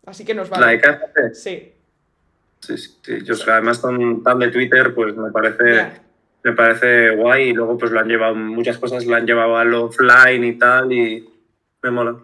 [0.04, 0.72] Así que nos La vale.
[0.72, 1.72] de KFC, Sí.
[2.60, 3.18] Sí, sí, sí.
[3.24, 5.64] Yo, o sea, además son tan de Twitter, pues me parece...
[6.42, 9.74] me parece guay y luego pues lo han llevado, muchas cosas lo han llevado al
[9.74, 11.28] offline y tal y
[11.82, 12.16] me mola.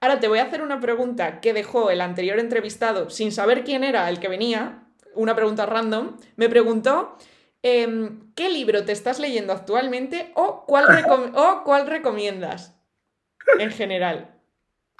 [0.00, 3.84] Ahora te voy a hacer una pregunta que dejó el anterior entrevistado sin saber quién
[3.84, 6.16] era el que venía, una pregunta random.
[6.36, 7.16] Me preguntó
[7.62, 12.74] em, qué libro te estás leyendo actualmente o cuál, recom- o cuál recomiendas
[13.58, 14.30] en general.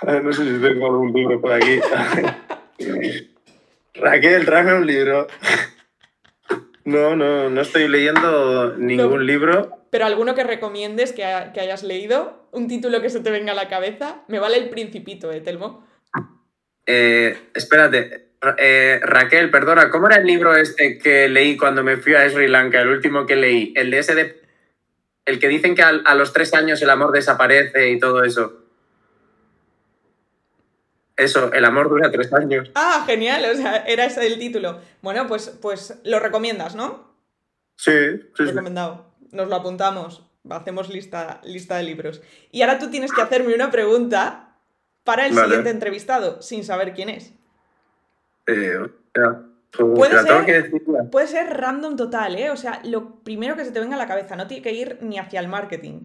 [0.22, 1.81] No sé si tengo algún libro por aquí.
[4.01, 5.26] Raquel, tráeme un libro.
[6.84, 9.18] No, no, no estoy leyendo ningún No.
[9.18, 9.70] libro.
[9.90, 13.53] Pero alguno que recomiendes que, ha- que hayas leído, un título que se te venga
[13.53, 14.22] a la cabeza.
[14.28, 15.86] Me vale el Principito, ¿eh, Telmo?
[16.86, 21.96] Eh, espérate, Ra- eh, Raquel, perdona, ¿cómo era el libro este que leí cuando me
[21.96, 22.80] fui a Sri Lanka?
[22.80, 24.40] El último que leí, el de ese de...
[25.26, 28.64] El que dicen que a los tres años el amor desaparece y todo eso.
[31.18, 32.70] Eso, el amor dura tres años.
[32.76, 34.80] Ah, genial, o sea, era ese el título.
[35.02, 37.12] Bueno, pues, pues lo recomiendas, ¿no?
[37.74, 38.44] Sí, sí, sí.
[38.44, 39.04] Recomendado.
[39.32, 40.24] Nos lo apuntamos.
[40.48, 42.22] Hacemos lista, lista de libros.
[42.52, 44.56] Y ahora tú tienes que hacerme una pregunta
[45.02, 45.46] para el Vale.
[45.48, 47.32] siguiente entrevistado, sin saber quién es.
[48.46, 48.78] Eh,
[49.12, 51.10] joder, Puede ser-.
[51.10, 52.50] Puede ser random total, ¿eh?
[52.50, 54.98] O sea, lo primero que se te venga a la cabeza, no tiene que ir
[55.00, 56.04] ni hacia el marketing.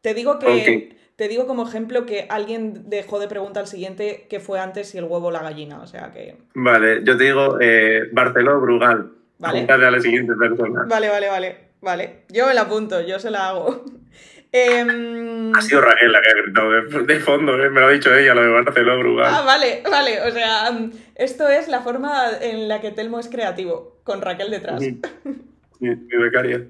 [0.00, 0.99] Te digo que.
[1.20, 4.96] Te digo como ejemplo que alguien dejó de pregunta al siguiente qué fue antes si
[4.96, 5.82] el huevo o la gallina.
[5.82, 6.38] O sea que.
[6.54, 9.10] Vale, yo te digo eh, Barceló Brugal.
[9.38, 9.66] Vale.
[9.68, 10.84] A la siguiente persona.
[10.88, 11.56] Vale, vale, vale.
[11.82, 12.20] Vale.
[12.30, 13.84] Yo me la apunto, yo se la hago.
[14.52, 17.90] Em, Ha sido Raquel la que ha gritado de, de fondo, eh, me lo ha
[17.90, 19.26] dicho ella, lo de Barceló Brugal.
[19.28, 20.22] Ah, vale, vale.
[20.22, 20.70] O sea,
[21.16, 24.80] esto es la forma en la que Telmo es creativo, con Raquel detrás.
[24.80, 24.98] Mi,
[25.80, 26.64] mi becaria.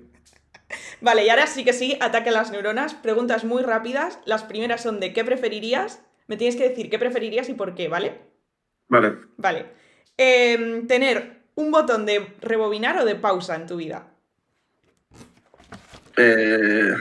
[1.01, 2.95] Vale, y ahora sí que sí, ataque a las neuronas.
[2.95, 4.19] Preguntas muy rápidas.
[4.25, 6.03] Las primeras son de qué preferirías.
[6.27, 8.21] Me tienes que decir qué preferirías y por qué, ¿vale?
[8.89, 9.15] Vale.
[9.37, 9.67] Vale.
[10.17, 14.07] Em, tener un botón de rebobinar o de pausa en tu vida.
[16.17, 16.95] Eh,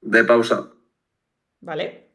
[0.00, 0.68] de pausa.
[1.60, 2.08] ¿Vale?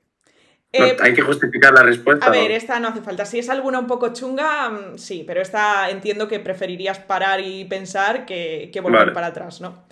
[0.78, 2.26] No, Eh, hay que justificar la respuesta.
[2.26, 2.56] a ver, ¿no?
[2.58, 3.26] esta no hace falta.
[3.26, 7.64] Si es alguna un poco chunga, mm, sí, pero esta entiendo que preferirías parar y
[7.66, 9.12] pensar que, que volver Vale.
[9.14, 9.86] para atrás, ¿no?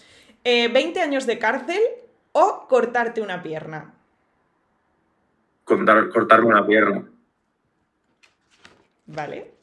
[0.44, 1.82] Eh, ¿20 años de cárcel
[2.34, 3.94] o cortarte una pierna?
[5.64, 7.06] Cortarme una pierna.
[9.06, 9.54] ¿Vale?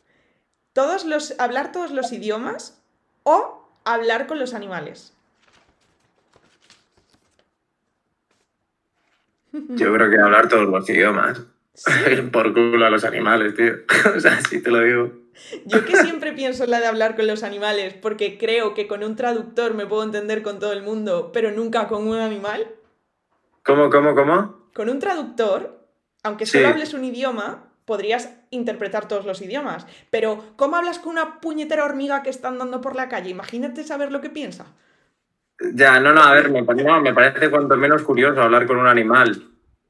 [0.72, 2.82] Todos los, ¿Hablar todos los idiomas
[3.24, 5.14] o hablar con los animales?
[9.52, 11.42] Yo creo que hablar todos los idiomas.
[12.32, 13.74] Por culo a los animales, tío.
[14.16, 15.19] o sea, sí te lo digo.
[15.64, 19.02] Yo que siempre pienso en la de hablar con los animales porque creo que con
[19.02, 22.66] un traductor me puedo entender con todo el mundo, pero nunca con un animal.
[23.64, 24.66] ¿Cómo, cómo, cómo?
[24.74, 25.78] Con un traductor,
[26.22, 26.58] aunque Sí.
[26.58, 29.86] solo hables un idioma, podrías interpretar todos los idiomas.
[30.10, 33.30] Pero, ¿cómo hablas con una puñetera hormiga que está andando por la calle?
[33.30, 34.66] Imagínate saber lo que piensa.
[35.74, 38.86] Ya, no, no, a ver, me, no, me parece cuanto menos curioso hablar con un
[38.86, 39.42] animal,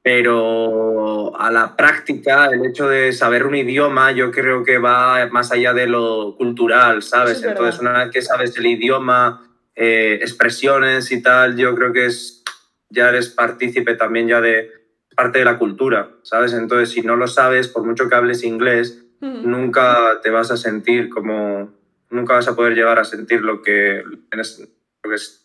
[0.02, 5.52] pero a la práctica, el hecho de saber un idioma, yo creo que va más
[5.52, 7.38] allá de lo cultural, ¿sabes?
[7.38, 12.06] Es Entonces, una vez que sabes el idioma, eh, expresiones y tal, yo creo que
[12.06, 12.42] es,
[12.88, 14.70] ya eres partícipe también ya de
[15.14, 16.52] parte de la cultura, ¿sabes?
[16.52, 19.50] Entonces, si no lo sabes, por mucho que hables inglés, Mm.
[19.50, 21.70] nunca te vas a sentir como,
[22.08, 25.39] nunca vas a poder llegar a sentir lo que, lo que es,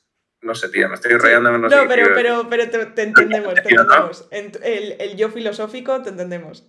[0.46, 1.52] no sé, tío, me estoy rayando.
[1.52, 4.28] No, No, pero, pero, pero te, te entendemos, te entendemos.
[4.32, 6.64] El, el yo filosófico te entendemos.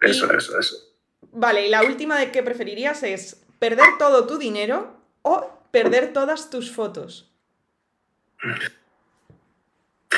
[0.00, 0.76] Eso, y- eso, eso.
[1.32, 6.50] Vale, y la última de que preferirías es perder todo tu dinero o perder todas
[6.50, 7.32] tus fotos.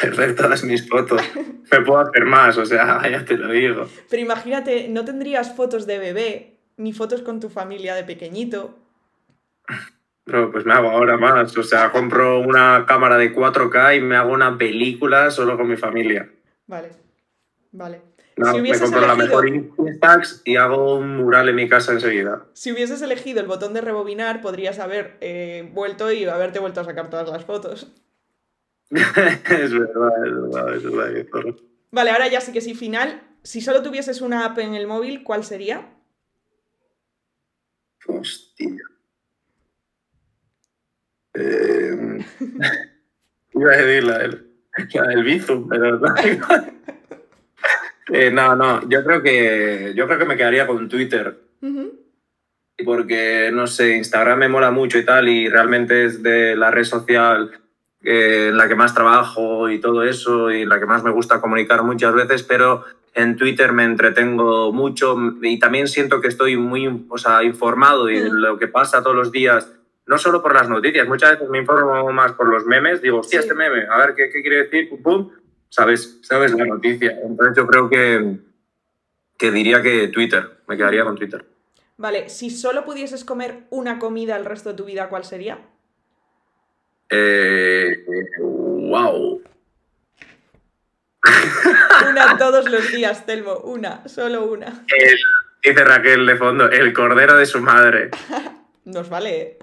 [0.01, 1.23] Perder todas mis fotos.
[1.71, 3.89] Me puedo hacer más, o sea, ya te lo digo.
[4.11, 8.77] Pero imagínate, no tendrías fotos de bebé, ni fotos con tu familia de pequeñito.
[10.25, 11.57] Pero pues me hago ahora más.
[11.57, 15.77] O sea, compro una cámara de 4K y me hago una película solo con mi
[15.77, 16.31] familia.
[16.67, 16.91] Vale,
[17.73, 18.01] vale.
[18.37, 19.49] No, Si me hubieses compro la elegido- mejor
[19.87, 22.47] Instax y hago un mural en mi casa enseguida.
[22.55, 26.85] Si huzieses elegido el botón de rebobinar, podrías haber eh, vuelto y haberte vuelto a
[26.85, 27.93] sacar todas las fotos.
[28.91, 31.27] es verdad, es verdad, es verdad.
[31.31, 31.57] zorro.
[31.93, 33.23] Vale, ahora ya sí que sí, final.
[33.45, 35.93] Si solo tuvieses una app en el móvil, ¿cuál sería?
[38.09, 38.75] Hostia.
[41.35, 42.25] Eh,
[43.55, 44.47] iba a decir la del,
[44.95, 46.15] la del Bizum, pero no.
[48.09, 51.41] Eh, no, no, yo creo que yo creo que me quedaría con Twitter.
[51.63, 51.99] Ujú.
[52.85, 56.85] porque, no sé, Instagram me mola mucho y tal, y realmente es de la red
[56.85, 57.51] social
[58.03, 61.11] eh, en la que más trabajo y todo eso, y en la que más me
[61.11, 62.85] gusta comunicar muchas veces, pero
[63.15, 68.21] en Twitter me entretengo mucho y también siento que estoy muy o sea, informado y
[68.21, 69.73] de lo que pasa todos los días,
[70.07, 73.41] no solo por las noticias, muchas veces me informo más por los memes, digo, hostia,
[73.41, 73.49] Sí.
[73.49, 75.31] este meme, a ver qué, qué quiere decir, pum, pum,
[75.69, 77.19] sabes, sabes la noticia.
[77.23, 78.37] Entonces yo creo que,
[79.39, 81.45] que diría que Twitter, me quedaría con Twitter.
[81.97, 85.59] Vale, si solo pudieses comer una comida el resto de tu vida, ¿cuál sería?
[87.11, 88.05] Eh,
[88.41, 89.41] wow.
[92.11, 93.59] Una todos los días, Telmo.
[93.59, 94.85] Una, solo una.
[94.89, 95.19] El-
[95.63, 98.11] dice Raquel de fondo, el cordero de su madre.
[98.85, 99.59] Nos vale, ¿eh?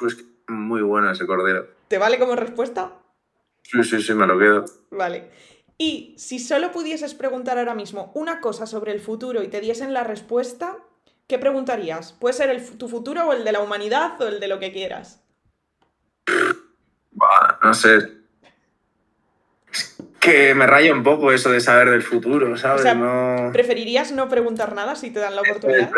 [0.00, 0.16] Pues
[0.48, 1.68] muy bueno ese cordero.
[1.88, 2.94] ¿Te vale como respuesta?
[3.62, 4.64] Sí, sí, sí, me lo quedo.
[4.90, 5.30] Vale.
[5.76, 9.92] Y si solo pudieses preguntar ahora mismo una cosa sobre el futuro y te diesen
[9.92, 10.76] la respuesta,
[11.26, 12.12] ¿qué preguntarías?
[12.14, 14.72] Puede ser el, tu futuro o el de la humanidad o el de lo que
[14.72, 15.22] quieras.
[17.62, 17.96] No sé.
[19.70, 22.80] Es que me raya un poco eso de saber del futuro, ¿sabes?
[22.80, 23.50] O sea, no...
[23.52, 25.92] ¿Preferirías no preguntar nada si te dan la oportunidad?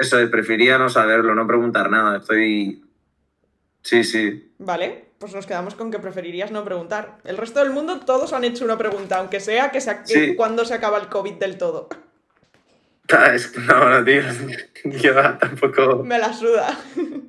[0.00, 2.18] Eso, prefería no saberlo, no preguntar nada.
[2.18, 2.85] Estoy...
[3.86, 4.50] Sí, sí.
[4.58, 7.18] Vale, pues nos quedamos con que preferirías no preguntar.
[7.22, 10.34] El resto del mundo todos han hecho una pregunta, aunque sea que, se, Sí.
[10.34, 11.88] cuando se acaba el COVID del todo.
[13.32, 14.22] Es no, no, tío.
[14.84, 16.02] Yo tampoco...
[16.02, 16.76] Me la suda.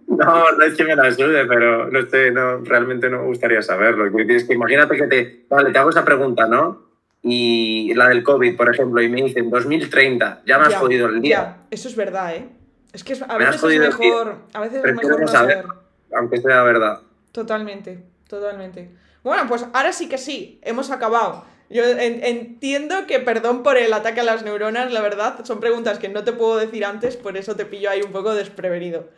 [0.07, 3.61] No, no es que me la sude, pero no sé, no, realmente no me gustaría
[3.61, 4.07] saberlo.
[4.27, 6.87] Es que imagínate que te, vale, te hago esa pregunta, ¿no?
[7.21, 11.05] Y la del COVID, por ejemplo, y me dicen 2030, ya me has Ya, jodido
[11.07, 12.49] el día, ya, eso es verdad, ¿eh?
[12.93, 15.61] Es que a veces es mejor, a veces es mejor no no saber.
[15.61, 15.86] saber.
[16.13, 17.01] Aunque sea verdad.
[17.31, 18.89] Totalmente, totalmente.
[19.23, 21.43] Bueno, pues ahora sí que sí, hemos acabado.
[21.69, 25.99] Yo en- entiendo que perdón por el ataque a las neuronas, la verdad, son preguntas
[25.99, 29.09] que no te puedo decir antes, por eso te pillo ahí un poco desprevenido.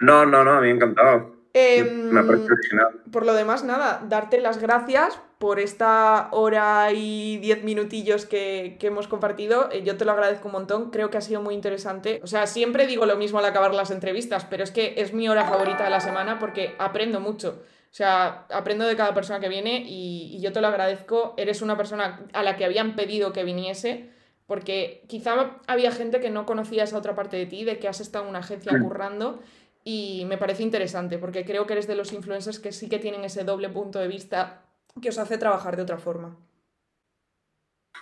[0.00, 1.34] No, no, no, a mí encantado.
[1.54, 3.02] Em, Me original.
[3.10, 8.86] por lo demás, nada, darte las gracias por esta hora y diez minutillos que, que
[8.86, 9.68] hemos compartido.
[9.72, 12.20] Eh, Yo te lo agradezco un montón, creo que ha sido muy interesante.
[12.22, 15.28] O sea, siempre digo lo mismo al acabar las entrevistas, pero es que es mi
[15.28, 17.60] hora favorita de la semana porque aprendo mucho.
[17.60, 21.34] O sea, aprendo de cada persona que viene y, y yo te lo agradezco.
[21.36, 24.10] Eres una persona a la que habían pedido que viniese.
[24.46, 28.00] Porque quizá había gente que no conocía esa otra parte de ti, de que has
[28.00, 29.40] estado en una agencia currando
[29.82, 33.24] y me parece interesante porque creo que eres de los influencers que sí que tienen
[33.24, 34.62] ese doble punto de vista
[35.00, 36.36] que os hace trabajar de otra forma.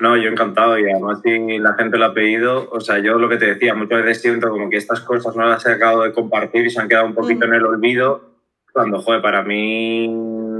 [0.01, 3.29] No, yo encantado y además si la gente lo ha pedido, o sea, yo lo
[3.29, 6.13] que te decía, muchas veces siento como que estas cosas no las he acabado de
[6.13, 7.49] compartir y se han quedado un poquito Mm.
[7.51, 8.31] en el olvido,
[8.73, 10.09] cuando, joder, para mí,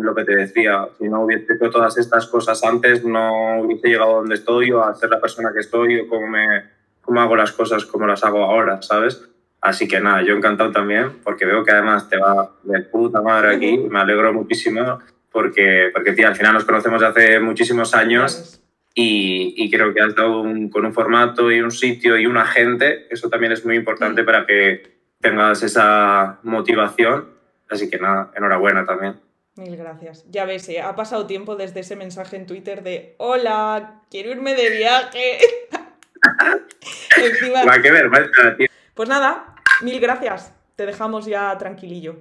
[0.03, 4.17] lo que te decía, si no hubiese hecho todas estas cosas antes, no hubiese llegado
[4.17, 6.65] donde estoy o a ser la persona que estoy o cómo, me,
[7.01, 9.27] cómo hago las cosas como las hago ahora, ¿sabes?
[9.63, 13.57] Así que nada, yo encantado también, porque veo que además te va de puta madre
[13.57, 14.99] aquí, me alegro muchísimo,
[15.33, 18.61] porque, porque tía, al final nos conocemos hace muchísimos años
[18.95, 22.45] y, y creo que has dado un- con un formato y un sitio y una
[22.45, 24.27] gente, eso también es muy importante Mm.
[24.27, 24.83] para que
[25.21, 27.29] tengas esa motivación.
[27.69, 29.21] Así que nada, enhorabuena también.
[29.57, 30.25] Mil gracias.
[30.31, 34.55] Ya ves, eh, ha pasado tiempo desde ese mensaje en Twitter de Hola, quiero irme
[34.55, 35.39] de viaje.
[37.17, 38.67] Encima, Va, qué vergüenza, tío.
[38.95, 40.53] pues nada, mil gracias.
[40.77, 42.17] Te dejamos ya tranquilillo.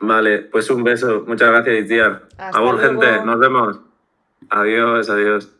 [0.00, 1.24] Vale, pues un beso.
[1.26, 2.22] Muchas gracias, tía.
[2.36, 2.78] Hasta luego.
[2.78, 3.24] gente.
[3.24, 3.80] Nos vemos.
[4.50, 5.50] Adiós, adiós.